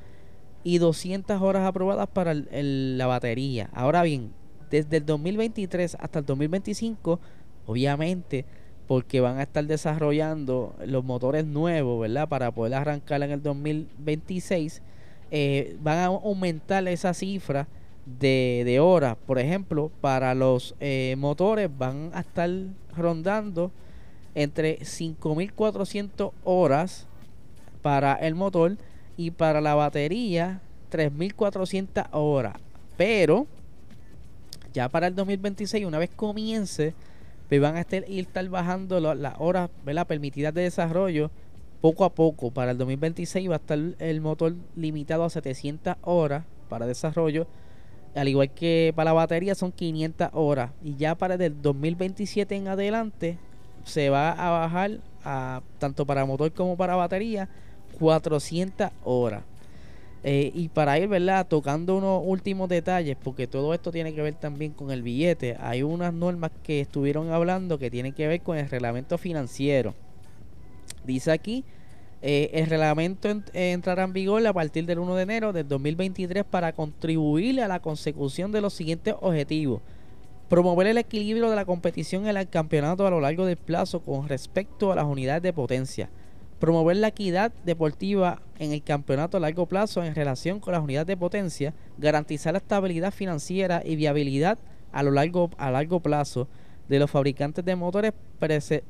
y 0.64 0.78
200 0.78 1.40
horas 1.40 1.66
aprobadas 1.66 2.08
para 2.08 2.34
la 2.34 3.06
batería. 3.06 3.70
Ahora 3.72 4.02
bien, 4.02 4.32
desde 4.70 4.98
el 4.98 5.06
2023 5.06 5.96
hasta 6.00 6.20
el 6.20 6.26
2025, 6.26 7.20
obviamente 7.66 8.44
porque 8.86 9.20
van 9.20 9.38
a 9.38 9.42
estar 9.42 9.64
desarrollando 9.64 10.74
los 10.84 11.04
motores 11.04 11.46
nuevos, 11.46 12.00
¿verdad? 12.00 12.28
Para 12.28 12.50
poder 12.50 12.74
arrancar 12.74 13.22
en 13.22 13.30
el 13.30 13.42
2026, 13.42 14.82
eh, 15.30 15.76
van 15.80 15.98
a 15.98 16.04
aumentar 16.06 16.86
esa 16.88 17.14
cifra 17.14 17.68
de, 18.06 18.78
horas. 18.80 19.16
Por 19.26 19.38
ejemplo, 19.38 19.90
para 20.00 20.34
los 20.34 20.74
eh, 20.80 21.14
motores 21.18 21.70
van 21.76 22.10
a 22.14 22.20
estar 22.20 22.50
rondando 22.96 23.70
entre 24.34 24.80
5.400 24.80 26.32
horas 26.44 27.06
para 27.82 28.14
el 28.14 28.34
motor 28.34 28.76
y 29.16 29.30
para 29.30 29.60
la 29.60 29.74
batería 29.74 30.60
3.400 30.90 32.08
horas. 32.12 32.54
Pero 32.96 33.46
ya 34.72 34.88
para 34.88 35.06
el 35.06 35.14
2026, 35.14 35.84
una 35.84 35.98
vez 35.98 36.10
comience 36.14 36.94
pues 37.48 37.60
van 37.60 37.76
a 37.76 37.80
estar, 37.80 38.08
ir 38.08 38.26
bajando 38.48 38.98
las 38.98 39.34
horas 39.38 39.68
permitidas 40.08 40.54
de 40.54 40.62
desarrollo 40.62 41.30
poco 41.82 42.06
a 42.06 42.14
poco. 42.14 42.50
Para 42.50 42.70
el 42.70 42.78
2026 42.78 43.50
va 43.50 43.54
a 43.54 43.58
estar 43.58 43.78
el 43.98 44.20
motor 44.22 44.54
limitado 44.74 45.24
a 45.24 45.28
700 45.28 45.96
horas 46.00 46.44
para 46.70 46.86
desarrollo. 46.86 47.46
Al 48.14 48.28
igual 48.28 48.50
que 48.50 48.92
para 48.94 49.10
la 49.10 49.14
batería 49.14 49.54
son 49.54 49.72
500 49.72 50.28
horas. 50.32 50.70
Y 50.82 50.96
ya 50.96 51.14
para 51.14 51.34
el 51.34 51.62
2027 51.62 52.54
en 52.54 52.68
adelante 52.68 53.38
se 53.84 54.10
va 54.10 54.32
a 54.32 54.50
bajar 54.50 55.00
a 55.24 55.62
tanto 55.78 56.04
para 56.06 56.24
motor 56.24 56.52
como 56.52 56.76
para 56.76 56.94
batería 56.96 57.48
400 57.98 58.90
horas. 59.04 59.42
Eh, 60.24 60.52
y 60.54 60.68
para 60.68 60.98
ir, 60.98 61.08
¿verdad? 61.08 61.46
Tocando 61.48 61.96
unos 61.96 62.22
últimos 62.24 62.68
detalles, 62.68 63.16
porque 63.20 63.48
todo 63.48 63.74
esto 63.74 63.90
tiene 63.90 64.14
que 64.14 64.22
ver 64.22 64.34
también 64.34 64.72
con 64.72 64.92
el 64.92 65.02
billete. 65.02 65.56
Hay 65.60 65.82
unas 65.82 66.14
normas 66.14 66.52
que 66.62 66.80
estuvieron 66.80 67.32
hablando 67.32 67.78
que 67.78 67.90
tienen 67.90 68.12
que 68.12 68.28
ver 68.28 68.40
con 68.40 68.56
el 68.56 68.68
reglamento 68.68 69.18
financiero. 69.18 69.94
Dice 71.04 71.32
aquí, 71.32 71.64
eh, 72.22 72.50
el 72.54 72.66
reglamento 72.66 73.28
entrará 73.52 74.04
en 74.04 74.12
vigor 74.12 74.46
a 74.46 74.52
partir 74.52 74.86
del 74.86 75.00
1 75.00 75.16
de 75.16 75.22
enero 75.22 75.52
del 75.52 75.68
2023 75.68 76.44
para 76.44 76.72
contribuir 76.72 77.60
a 77.60 77.68
la 77.68 77.80
consecución 77.80 78.52
de 78.52 78.60
los 78.60 78.72
siguientes 78.72 79.14
objetivos. 79.20 79.82
Promover 80.48 80.86
el 80.86 80.98
equilibrio 80.98 81.50
de 81.50 81.56
la 81.56 81.64
competición 81.64 82.26
en 82.26 82.36
el 82.36 82.48
campeonato 82.48 83.06
a 83.06 83.10
lo 83.10 83.20
largo 83.20 83.44
del 83.44 83.56
plazo 83.56 84.00
con 84.00 84.28
respecto 84.28 84.92
a 84.92 84.96
las 84.96 85.04
unidades 85.04 85.42
de 85.42 85.52
potencia 85.52 86.10
promover 86.62 86.96
la 86.96 87.08
equidad 87.08 87.52
deportiva 87.64 88.40
en 88.60 88.70
el 88.70 88.84
campeonato 88.84 89.36
a 89.36 89.40
largo 89.40 89.66
plazo 89.66 90.04
en 90.04 90.14
relación 90.14 90.60
con 90.60 90.72
las 90.72 90.80
unidades 90.80 91.08
de 91.08 91.16
potencia, 91.16 91.74
garantizar 91.98 92.52
la 92.52 92.58
estabilidad 92.58 93.12
financiera 93.12 93.82
y 93.84 93.96
viabilidad 93.96 94.60
a 94.92 95.02
lo 95.02 95.10
largo 95.10 95.50
a 95.58 95.72
largo 95.72 95.98
plazo 95.98 96.46
de 96.88 97.00
los 97.00 97.10
fabricantes 97.10 97.64
de 97.64 97.74
motores, 97.74 98.12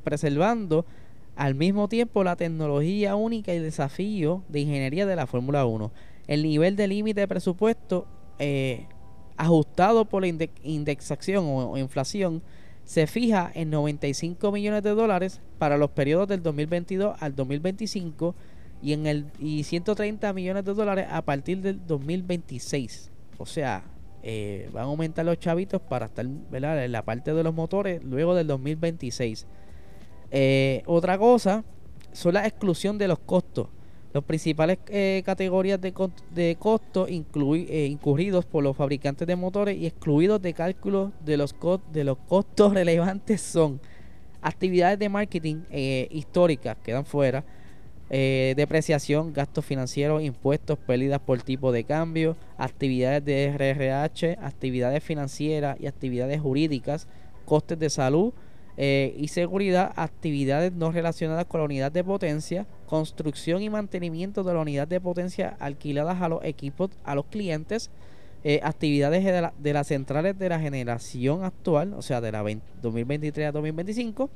preservando 0.03 0.85
al 1.35 1.55
mismo 1.55 1.87
tiempo 1.87 2.23
la 2.23 2.35
tecnología 2.35 3.15
única 3.15 3.53
y 3.53 3.59
desafío 3.59 4.43
de 4.49 4.61
ingeniería 4.61 5.05
de 5.05 5.15
la 5.15 5.27
Fórmula 5.27 5.65
1. 5.65 5.91
El 6.27 6.43
nivel 6.43 6.75
de 6.75 6.87
límite 6.87 7.21
de 7.21 7.27
presupuesto 7.27 8.07
eh, 8.39 8.87
ajustado 9.37 10.05
por 10.05 10.21
la 10.21 10.47
indexación 10.63 11.45
o 11.47 11.77
inflación 11.77 12.41
se 12.85 13.07
fija 13.07 13.51
en 13.53 13.69
95 13.69 14.51
millones 14.51 14.83
de 14.83 14.91
dólares 14.91 15.41
para 15.57 15.77
los 15.77 15.91
periodos 15.91 16.27
del 16.27 16.43
2022 16.43 17.15
al 17.19 17.35
2025 17.35 18.35
y 18.81 18.93
en 18.93 19.07
el 19.07 19.25
y 19.39 19.63
130 19.63 20.33
millones 20.33 20.65
de 20.65 20.73
dólares 20.73 21.07
a 21.09 21.21
partir 21.21 21.61
del 21.61 21.85
2026. 21.87 23.11
O 23.37 23.45
sea, 23.45 23.83
eh, 24.21 24.69
van 24.73 24.83
a 24.83 24.87
aumentar 24.87 25.25
los 25.25 25.39
chavitos 25.39 25.81
para 25.81 26.07
estar 26.07 26.25
en 26.25 26.91
la 26.91 27.05
parte 27.05 27.33
de 27.33 27.43
los 27.43 27.53
motores 27.53 28.03
luego 28.03 28.35
del 28.35 28.47
2026. 28.47 29.47
Eh, 30.35 30.81
otra 30.87 31.15
cosa 31.19 31.63
son 32.11 32.33
la 32.33 32.47
exclusión 32.47 32.97
de 32.97 33.07
los 33.07 33.19
costos. 33.19 33.67
Los 34.13 34.23
principales 34.23 34.79
eh, 34.87 35.21
categorías 35.25 35.79
de, 35.79 35.93
de 36.31 36.55
costo 36.59 37.07
eh, 37.07 37.85
incurridos 37.87 38.45
por 38.45 38.63
los 38.63 38.75
fabricantes 38.75 39.27
de 39.27 39.35
motores 39.35 39.77
y 39.77 39.85
excluidos 39.85 40.41
de 40.41 40.53
cálculo 40.53 41.11
de 41.23 41.37
los, 41.37 41.55
de 41.91 42.03
los 42.03 42.17
costos 42.17 42.73
relevantes 42.75 43.41
son 43.41 43.79
actividades 44.41 44.97
de 44.97 45.09
marketing 45.09 45.61
eh, 45.69 46.07
históricas, 46.11 46.77
quedan 46.83 47.05
fuera, 47.05 47.45
depreciación, 48.09 49.33
gastos 49.33 49.65
financieros, 49.65 50.21
impuestos, 50.21 50.77
pérdidas 50.77 51.19
por 51.19 51.41
tipo 51.41 51.71
de 51.71 51.83
cambio, 51.83 52.37
actividades 52.57 53.25
de 53.25 53.45
RRH, 53.45 54.37
actividades 54.39 55.03
financieras 55.03 55.79
y 55.79 55.87
actividades 55.87 56.39
jurídicas, 56.39 57.07
costes 57.45 57.79
de 57.79 57.89
salud, 57.89 58.31
eh, 58.75 59.13
y 59.17 59.27
seguridad, 59.27 59.93
actividades 59.95 60.73
no 60.73 60.91
relacionadas 60.91 61.45
con 61.45 61.61
la 61.61 61.65
unidad 61.65 61.91
de 61.91 62.03
potencia, 62.03 62.65
construcción 62.87 63.61
y 63.61 63.69
mantenimiento 63.69 64.43
de 64.43 64.53
la 64.53 64.59
unidad 64.59 64.87
de 64.87 64.99
potencia 64.99 65.55
alquiladas 65.59 66.21
a 66.21 66.29
los 66.29 66.43
equipos, 66.43 66.89
a 67.03 67.13
los 67.13 67.25
clientes, 67.25 67.91
eh, 68.43 68.59
actividades 68.63 69.23
de, 69.23 69.73
las 69.73 69.87
centrales 69.87 70.37
de 70.37 70.49
la 70.49 70.59
generación 70.59 71.43
actual, 71.43 71.93
o 71.93 72.01
sea, 72.01 72.19
de 72.19 72.31
la 72.31 72.43
2023 72.81 73.47
a 73.47 73.51
2025. 73.51 74.29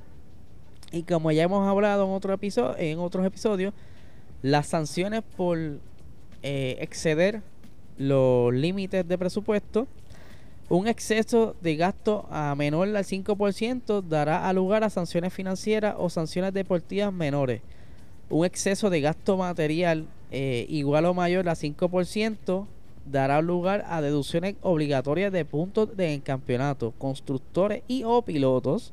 Y 0.92 1.04
como 1.04 1.32
ya 1.32 1.44
hemos 1.44 1.68
hablado 1.68 2.06
en, 2.06 2.12
otro 2.12 2.32
episodio, 2.34 2.78
en 2.78 3.00
otros 3.00 3.26
episodios, 3.26 3.74
las 4.44 4.68
sanciones 4.68 5.24
por 5.36 5.58
eh, 5.58 6.78
exceder 6.80 7.42
los 7.98 8.54
límites 8.54 9.06
de 9.08 9.18
presupuesto 9.18 9.88
un 10.70 10.88
exceso 10.88 11.56
de 11.62 11.78
gasto 11.78 12.28
a 12.30 12.54
menor 12.56 12.90
al 12.90 13.06
5% 13.06 14.02
dará 14.02 14.52
lugar 14.52 14.84
a 14.84 14.90
sanciones 14.90 15.34
financieras 15.34 15.96
o 15.98 16.10
sanciones 16.10 16.54
deportivas 16.54 17.14
menores. 17.14 17.62
Un 18.30 18.46
exceso 18.46 18.90
de 18.90 19.00
gasto 19.00 19.38
material 19.38 20.08
eh, 20.30 20.66
igual 20.68 21.06
o 21.06 21.14
mayor 21.14 21.48
al 21.48 21.56
5% 21.56 22.68
dará 23.06 23.42
lugar 23.42 23.86
a 23.88 24.02
deducciones 24.02 24.56
obligatorias 24.62 25.32
de 25.32 25.46
puntos 25.46 25.96
de 25.96 26.20
campeonato, 26.22 26.94
constructores 26.98 27.84
y 27.88 28.04
o 28.04 28.22
pilotos 28.22 28.92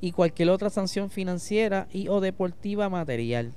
y 0.00 0.10
cualquier 0.10 0.50
otra 0.50 0.70
sanción 0.70 1.10
financiera 1.10 1.86
y 1.92 2.08
o 2.08 2.20
deportiva 2.20 2.88
material. 2.88 3.52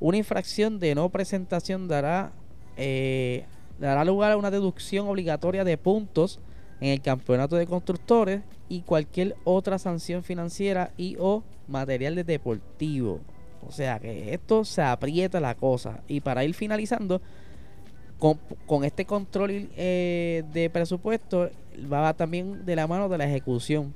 Una 0.00 0.16
infracción 0.16 0.78
de 0.78 0.94
no 0.94 1.10
presentación 1.10 1.86
dará, 1.86 2.32
eh, 2.78 3.44
dará 3.78 4.06
lugar 4.06 4.32
a 4.32 4.38
una 4.38 4.50
deducción 4.50 5.06
obligatoria 5.06 5.64
de 5.64 5.76
puntos 5.76 6.40
en 6.80 6.90
el 6.90 7.00
campeonato 7.00 7.56
de 7.56 7.66
constructores 7.66 8.42
y 8.68 8.82
cualquier 8.82 9.36
otra 9.44 9.78
sanción 9.78 10.22
financiera 10.22 10.92
y 10.96 11.16
o 11.18 11.42
material 11.66 12.14
de 12.14 12.24
deportivo. 12.24 13.20
O 13.66 13.72
sea 13.72 13.98
que 13.98 14.32
esto 14.32 14.64
se 14.64 14.82
aprieta 14.82 15.40
la 15.40 15.54
cosa. 15.54 16.00
Y 16.06 16.20
para 16.20 16.44
ir 16.44 16.54
finalizando, 16.54 17.20
con, 18.18 18.84
este 18.84 19.04
control 19.04 19.68
eh, 19.76 20.44
de 20.52 20.70
presupuesto 20.70 21.50
va 21.90 22.12
también 22.14 22.64
de 22.64 22.76
la 22.76 22.86
mano 22.86 23.08
de 23.08 23.18
la 23.18 23.26
ejecución. 23.26 23.94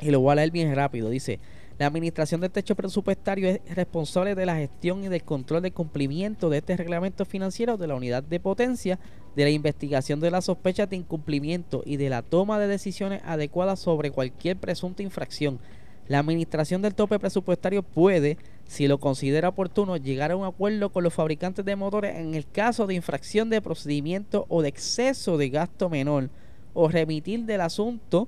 Y 0.00 0.10
lo 0.10 0.20
voy 0.20 0.32
a 0.32 0.36
leer 0.36 0.50
bien 0.50 0.74
rápido. 0.74 1.10
Dice, 1.10 1.38
la 1.78 1.86
administración 1.86 2.40
del 2.40 2.50
techo 2.50 2.74
presupuestario 2.74 3.48
es 3.48 3.60
responsable 3.74 4.34
de 4.34 4.46
la 4.46 4.56
gestión 4.56 5.04
y 5.04 5.08
del 5.08 5.22
control 5.22 5.62
del 5.62 5.72
cumplimiento 5.72 6.50
de 6.50 6.58
este 6.58 6.76
reglamento 6.76 7.24
financiero 7.24 7.76
de 7.76 7.86
la 7.86 7.94
unidad 7.94 8.24
de 8.24 8.40
potencia, 8.40 8.98
de 9.36 9.44
la 9.44 9.50
investigación 9.50 10.18
de 10.18 10.32
las 10.32 10.46
sospechas 10.46 10.90
de 10.90 10.96
incumplimiento 10.96 11.84
y 11.86 11.96
de 11.96 12.10
la 12.10 12.22
toma 12.22 12.58
de 12.58 12.66
decisiones 12.66 13.22
adecuadas 13.24 13.78
sobre 13.78 14.10
cualquier 14.10 14.56
presunta 14.56 15.04
infracción. 15.04 15.60
La 16.08 16.18
administración 16.18 16.82
del 16.82 16.96
tope 16.96 17.20
presupuestario 17.20 17.84
puede, 17.84 18.38
si 18.66 18.88
lo 18.88 18.98
considera 18.98 19.50
oportuno, 19.50 19.96
llegar 19.98 20.32
a 20.32 20.36
un 20.36 20.46
acuerdo 20.46 20.90
con 20.90 21.04
los 21.04 21.14
fabricantes 21.14 21.64
de 21.64 21.76
motores 21.76 22.16
en 22.16 22.34
el 22.34 22.50
caso 22.50 22.88
de 22.88 22.94
infracción 22.94 23.50
de 23.50 23.62
procedimiento 23.62 24.46
o 24.48 24.62
de 24.62 24.68
exceso 24.70 25.38
de 25.38 25.50
gasto 25.50 25.88
menor 25.88 26.30
o 26.74 26.88
remitir 26.88 27.44
del 27.44 27.60
asunto 27.60 28.26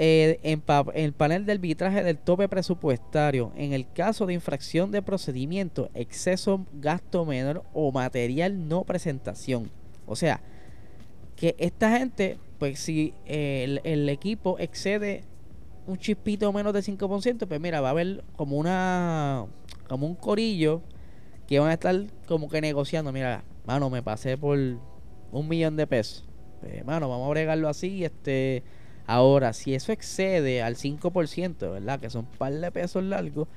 eh, 0.00 0.38
en, 0.44 0.62
el 0.94 1.12
panel 1.12 1.44
de 1.44 1.50
arbitraje 1.50 2.04
del 2.04 2.18
tope 2.18 2.48
presupuestario 2.48 3.50
en 3.56 3.72
el 3.72 3.90
caso 3.92 4.26
de 4.26 4.34
infracción 4.34 4.92
de 4.92 5.02
procedimiento, 5.02 5.90
exceso, 5.92 6.64
gasto 6.74 7.24
menor 7.24 7.64
o 7.72 7.90
material 7.90 8.68
no 8.68 8.84
presentación. 8.84 9.72
O 10.06 10.14
sea, 10.14 10.40
que 11.34 11.56
esta 11.58 11.98
gente, 11.98 12.38
pues 12.60 12.78
si 12.78 13.12
el, 13.26 13.80
el 13.82 14.08
equipo 14.08 14.56
excede 14.60 15.24
un 15.88 15.98
chispito 15.98 16.52
menos 16.52 16.72
de 16.72 16.78
5%, 16.78 17.48
pues 17.48 17.60
mira, 17.60 17.80
va 17.80 17.88
a 17.88 17.90
haber 17.90 18.22
como 18.36 18.56
una 18.56 19.46
como 19.88 20.06
un 20.06 20.14
corillo 20.14 20.80
que 21.48 21.58
van 21.58 21.70
a 21.70 21.72
estar 21.72 22.04
como 22.28 22.48
que 22.48 22.60
negociando, 22.60 23.10
mira, 23.10 23.42
mano, 23.66 23.90
me 23.90 24.04
pasé 24.04 24.38
por 24.38 24.58
un 25.32 25.48
millón 25.48 25.74
de 25.74 25.88
pesos. 25.88 26.24
Pues, 26.60 26.84
mano, 26.84 27.08
vamos 27.08 27.26
a 27.26 27.30
bregarlo 27.30 27.68
así, 27.68 28.04
este 28.04 28.62
Ahora, 29.08 29.54
si 29.54 29.74
eso 29.74 29.90
excede 29.90 30.62
al 30.62 30.76
5%, 30.76 31.72
¿verdad? 31.72 31.98
Que 31.98 32.10
son 32.10 32.26
un 32.30 32.38
par 32.38 32.52
de 32.52 32.70
pesos 32.70 33.02
largos, 33.02 33.48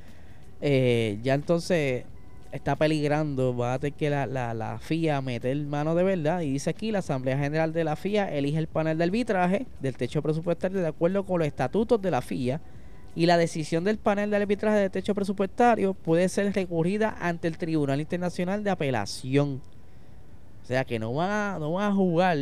eh, 0.62 1.20
ya 1.24 1.34
entonces 1.34 2.06
está 2.54 2.78
peligrando, 2.78 3.54
va 3.54 3.74
a 3.74 3.80
tener 3.80 3.98
que 3.98 4.10
la, 4.10 4.26
la, 4.28 4.54
la, 4.54 4.80
FIA 4.80 5.20
meter 5.20 5.58
mano 5.58 5.94
de 5.94 6.04
verdad. 6.04 6.40
Y 6.40 6.54
dice 6.54 6.70
aquí, 6.70 6.94
la 6.94 7.00
Asamblea 7.00 7.38
General 7.38 7.74
de 7.74 7.84
la 7.84 7.98
FIA 7.98 8.32
elige 8.34 8.60
el 8.60 8.68
panel 8.68 8.98
de 8.98 9.04
arbitraje 9.04 9.68
del 9.82 9.98
techo 9.98 10.22
presupuestario 10.22 10.80
de 10.80 10.88
acuerdo 10.88 11.26
con 11.26 11.40
los 11.40 11.48
estatutos 11.48 12.02
de 12.02 12.12
la 12.12 12.22
FIA. 12.22 12.62
Y 13.14 13.26
la 13.26 13.36
decisión 13.36 13.84
del 13.84 13.98
panel 13.98 14.30
de 14.30 14.38
arbitraje 14.38 14.78
del 14.78 14.92
techo 14.92 15.14
presupuestario 15.14 15.94
puede 15.94 16.30
ser 16.30 16.54
recurrida 16.54 17.18
ante 17.20 17.50
el 17.50 17.58
Tribunal 17.58 18.00
Internacional 18.00 18.64
de 18.64 18.70
Apelación. 18.70 19.62
O 20.64 20.66
sea 20.66 20.86
que 20.86 20.98
no 20.98 21.14
va, 21.14 21.58
no 21.60 21.74
va 21.74 21.88
a 21.88 21.94
jugar 21.94 22.38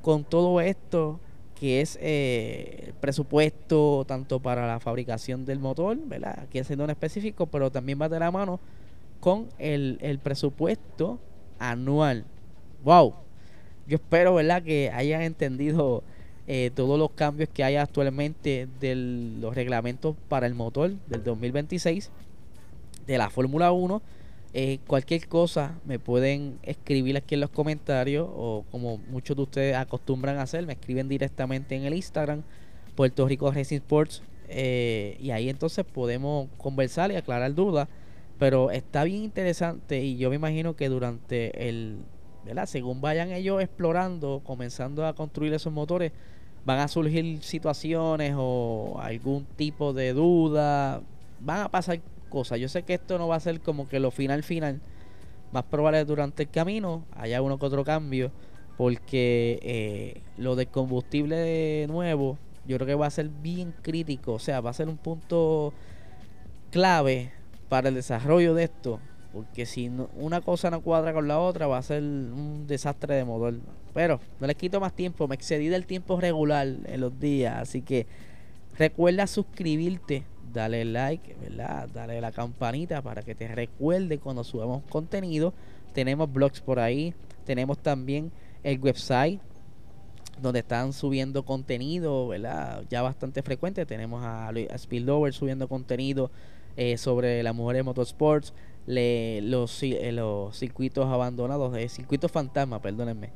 con 0.00 0.22
todo 0.22 0.60
esto 0.60 1.18
que 1.60 1.82
es 1.82 1.98
eh, 2.00 2.94
presupuesto 3.02 4.06
tanto 4.08 4.40
para 4.40 4.66
la 4.66 4.80
fabricación 4.80 5.44
del 5.44 5.58
motor, 5.58 5.98
¿verdad? 6.06 6.38
Aquí 6.40 6.58
haciendo 6.58 6.84
un 6.84 6.90
específico, 6.90 7.44
pero 7.44 7.70
también 7.70 8.00
va 8.00 8.08
de 8.08 8.18
la 8.18 8.30
mano 8.30 8.58
con 9.20 9.46
el, 9.58 9.98
el 10.00 10.18
presupuesto 10.20 11.18
anual. 11.58 12.24
¡Wow! 12.82 13.12
Yo 13.86 13.96
espero, 13.96 14.36
¿verdad?, 14.36 14.62
que 14.62 14.90
hayan 14.90 15.20
entendido 15.20 16.02
eh, 16.46 16.70
todos 16.74 16.98
los 16.98 17.10
cambios 17.10 17.50
que 17.50 17.62
hay 17.62 17.76
actualmente 17.76 18.66
de 18.80 18.94
los 19.38 19.54
reglamentos 19.54 20.16
para 20.30 20.46
el 20.46 20.54
motor 20.54 20.92
del 21.08 21.22
2026 21.22 22.10
de 23.06 23.18
la 23.18 23.28
Fórmula 23.28 23.70
1 23.70 24.00
eh, 24.52 24.80
cualquier 24.86 25.28
cosa 25.28 25.78
me 25.84 25.98
pueden 25.98 26.58
escribir 26.62 27.16
aquí 27.16 27.34
en 27.34 27.40
los 27.40 27.50
comentarios 27.50 28.28
o 28.28 28.64
como 28.70 28.98
muchos 28.98 29.36
de 29.36 29.42
ustedes 29.42 29.76
acostumbran 29.76 30.38
hacer, 30.38 30.66
me 30.66 30.72
escriben 30.72 31.08
directamente 31.08 31.76
en 31.76 31.84
el 31.84 31.94
Instagram 31.94 32.42
Puerto 32.96 33.28
Rico 33.28 33.50
Racing 33.50 33.76
Sports 33.76 34.22
eh, 34.48 35.16
y 35.20 35.30
ahí 35.30 35.48
entonces 35.48 35.84
podemos 35.84 36.48
conversar 36.58 37.12
y 37.12 37.16
aclarar 37.16 37.54
dudas. 37.54 37.88
Pero 38.38 38.70
está 38.70 39.04
bien 39.04 39.22
interesante 39.22 40.02
y 40.02 40.16
yo 40.16 40.30
me 40.30 40.36
imagino 40.36 40.74
que 40.74 40.88
durante 40.88 41.68
el, 41.68 41.98
¿verdad? 42.44 42.66
Según 42.66 43.00
vayan 43.00 43.30
ellos 43.32 43.62
explorando, 43.62 44.40
comenzando 44.44 45.06
a 45.06 45.14
construir 45.14 45.52
esos 45.52 45.72
motores, 45.72 46.12
van 46.64 46.78
a 46.80 46.88
surgir 46.88 47.42
situaciones 47.42 48.34
o 48.36 48.98
algún 49.00 49.44
tipo 49.56 49.92
de 49.92 50.14
duda, 50.14 51.02
van 51.40 51.60
a 51.60 51.68
pasar 51.70 52.00
cosas. 52.30 52.58
Yo 52.58 52.68
sé 52.68 52.84
que 52.84 52.94
esto 52.94 53.18
no 53.18 53.28
va 53.28 53.36
a 53.36 53.40
ser 53.40 53.60
como 53.60 53.86
que 53.86 54.00
lo 54.00 54.10
final 54.10 54.42
final. 54.42 54.80
Más 55.52 55.64
probable 55.64 56.04
durante 56.04 56.44
el 56.44 56.48
camino 56.48 57.04
haya 57.12 57.42
uno 57.42 57.58
que 57.58 57.66
otro 57.66 57.84
cambio. 57.84 58.32
Porque 58.78 59.58
eh, 59.62 60.22
lo 60.38 60.56
del 60.56 60.68
combustible 60.68 61.86
nuevo, 61.88 62.38
yo 62.66 62.78
creo 62.78 62.86
que 62.86 62.94
va 62.94 63.06
a 63.06 63.10
ser 63.10 63.28
bien 63.28 63.74
crítico. 63.82 64.32
O 64.32 64.38
sea, 64.38 64.62
va 64.62 64.70
a 64.70 64.74
ser 64.74 64.88
un 64.88 64.96
punto 64.96 65.74
clave 66.70 67.32
para 67.68 67.90
el 67.90 67.94
desarrollo 67.94 68.54
de 68.54 68.64
esto. 68.64 69.00
Porque 69.34 69.66
si 69.66 69.90
una 70.16 70.40
cosa 70.40 70.70
no 70.70 70.80
cuadra 70.80 71.12
con 71.12 71.28
la 71.28 71.38
otra, 71.38 71.66
va 71.66 71.78
a 71.78 71.82
ser 71.82 72.02
un 72.02 72.64
desastre 72.66 73.14
de 73.16 73.24
motor. 73.24 73.54
Pero 73.92 74.18
no 74.40 74.46
les 74.46 74.56
quito 74.56 74.80
más 74.80 74.94
tiempo. 74.94 75.28
Me 75.28 75.34
excedí 75.34 75.68
del 75.68 75.86
tiempo 75.86 76.18
regular 76.18 76.66
en 76.66 77.00
los 77.00 77.20
días. 77.20 77.58
Así 77.58 77.82
que 77.82 78.06
recuerda 78.78 79.26
suscribirte 79.26 80.24
dale 80.52 80.84
like, 80.84 81.34
¿verdad? 81.40 81.88
Dale 81.92 82.20
la 82.20 82.32
campanita 82.32 83.02
para 83.02 83.22
que 83.22 83.34
te 83.34 83.48
recuerde 83.48 84.18
cuando 84.18 84.44
subamos 84.44 84.82
contenido. 84.88 85.52
Tenemos 85.92 86.32
blogs 86.32 86.60
por 86.60 86.78
ahí, 86.78 87.14
tenemos 87.44 87.78
también 87.78 88.30
el 88.62 88.78
website 88.80 89.40
donde 90.40 90.60
están 90.60 90.92
subiendo 90.92 91.44
contenido, 91.44 92.28
¿verdad? 92.28 92.84
Ya 92.88 93.02
bastante 93.02 93.42
frecuente. 93.42 93.84
Tenemos 93.86 94.22
a, 94.24 94.48
a 94.48 94.78
Spillover 94.78 95.32
subiendo 95.32 95.68
contenido 95.68 96.30
eh, 96.76 96.96
sobre 96.96 97.42
las 97.42 97.54
mujeres 97.54 97.84
motorsports, 97.84 98.54
le, 98.86 99.42
los, 99.42 99.82
eh, 99.82 100.12
los 100.12 100.56
circuitos 100.56 101.06
abandonados, 101.06 101.76
eh, 101.76 101.88
circuitos 101.88 102.30
fantasma, 102.30 102.80
perdónenme 102.80 103.30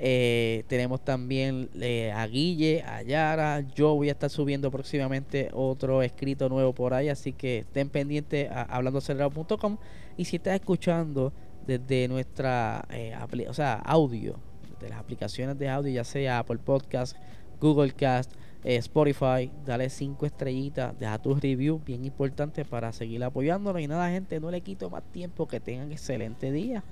eh, 0.00 0.64
tenemos 0.68 1.04
también 1.04 1.68
eh, 1.80 2.12
a 2.12 2.26
Guille, 2.26 2.82
a 2.82 3.02
Yara. 3.02 3.60
Yo 3.74 3.94
voy 3.94 4.08
a 4.08 4.12
estar 4.12 4.30
subiendo 4.30 4.70
próximamente 4.70 5.50
otro 5.52 6.02
escrito 6.02 6.48
nuevo 6.48 6.72
por 6.72 6.94
ahí. 6.94 7.08
Así 7.08 7.32
que 7.32 7.58
estén 7.58 7.90
pendientes 7.90 8.50
a 8.50 8.62
hablandoacelerado.com. 8.62 9.78
Y 10.16 10.24
si 10.24 10.36
estás 10.36 10.54
escuchando 10.54 11.32
desde 11.66 12.08
nuestra 12.08 12.86
eh, 12.90 13.14
o 13.48 13.54
sea, 13.54 13.74
audio, 13.74 14.36
de 14.80 14.88
las 14.88 14.98
aplicaciones 15.00 15.58
de 15.58 15.68
audio, 15.68 15.92
ya 15.92 16.04
sea 16.04 16.38
Apple 16.38 16.58
Podcast, 16.58 17.16
Google 17.60 17.90
Cast, 17.90 18.32
Spotify, 18.62 19.50
dale 19.64 19.90
cinco 19.90 20.26
estrellitas, 20.26 20.96
deja 20.98 21.18
tu 21.18 21.34
review, 21.34 21.80
bien 21.84 22.04
importante 22.04 22.64
para 22.64 22.92
seguir 22.92 23.24
apoyándonos. 23.24 23.82
Y 23.82 23.88
nada, 23.88 24.08
gente, 24.10 24.38
no 24.38 24.50
le 24.50 24.60
quito 24.60 24.88
más 24.90 25.02
tiempo. 25.10 25.48
Que 25.48 25.58
tengan 25.58 25.90
excelente 25.90 26.52
día. 26.52 26.84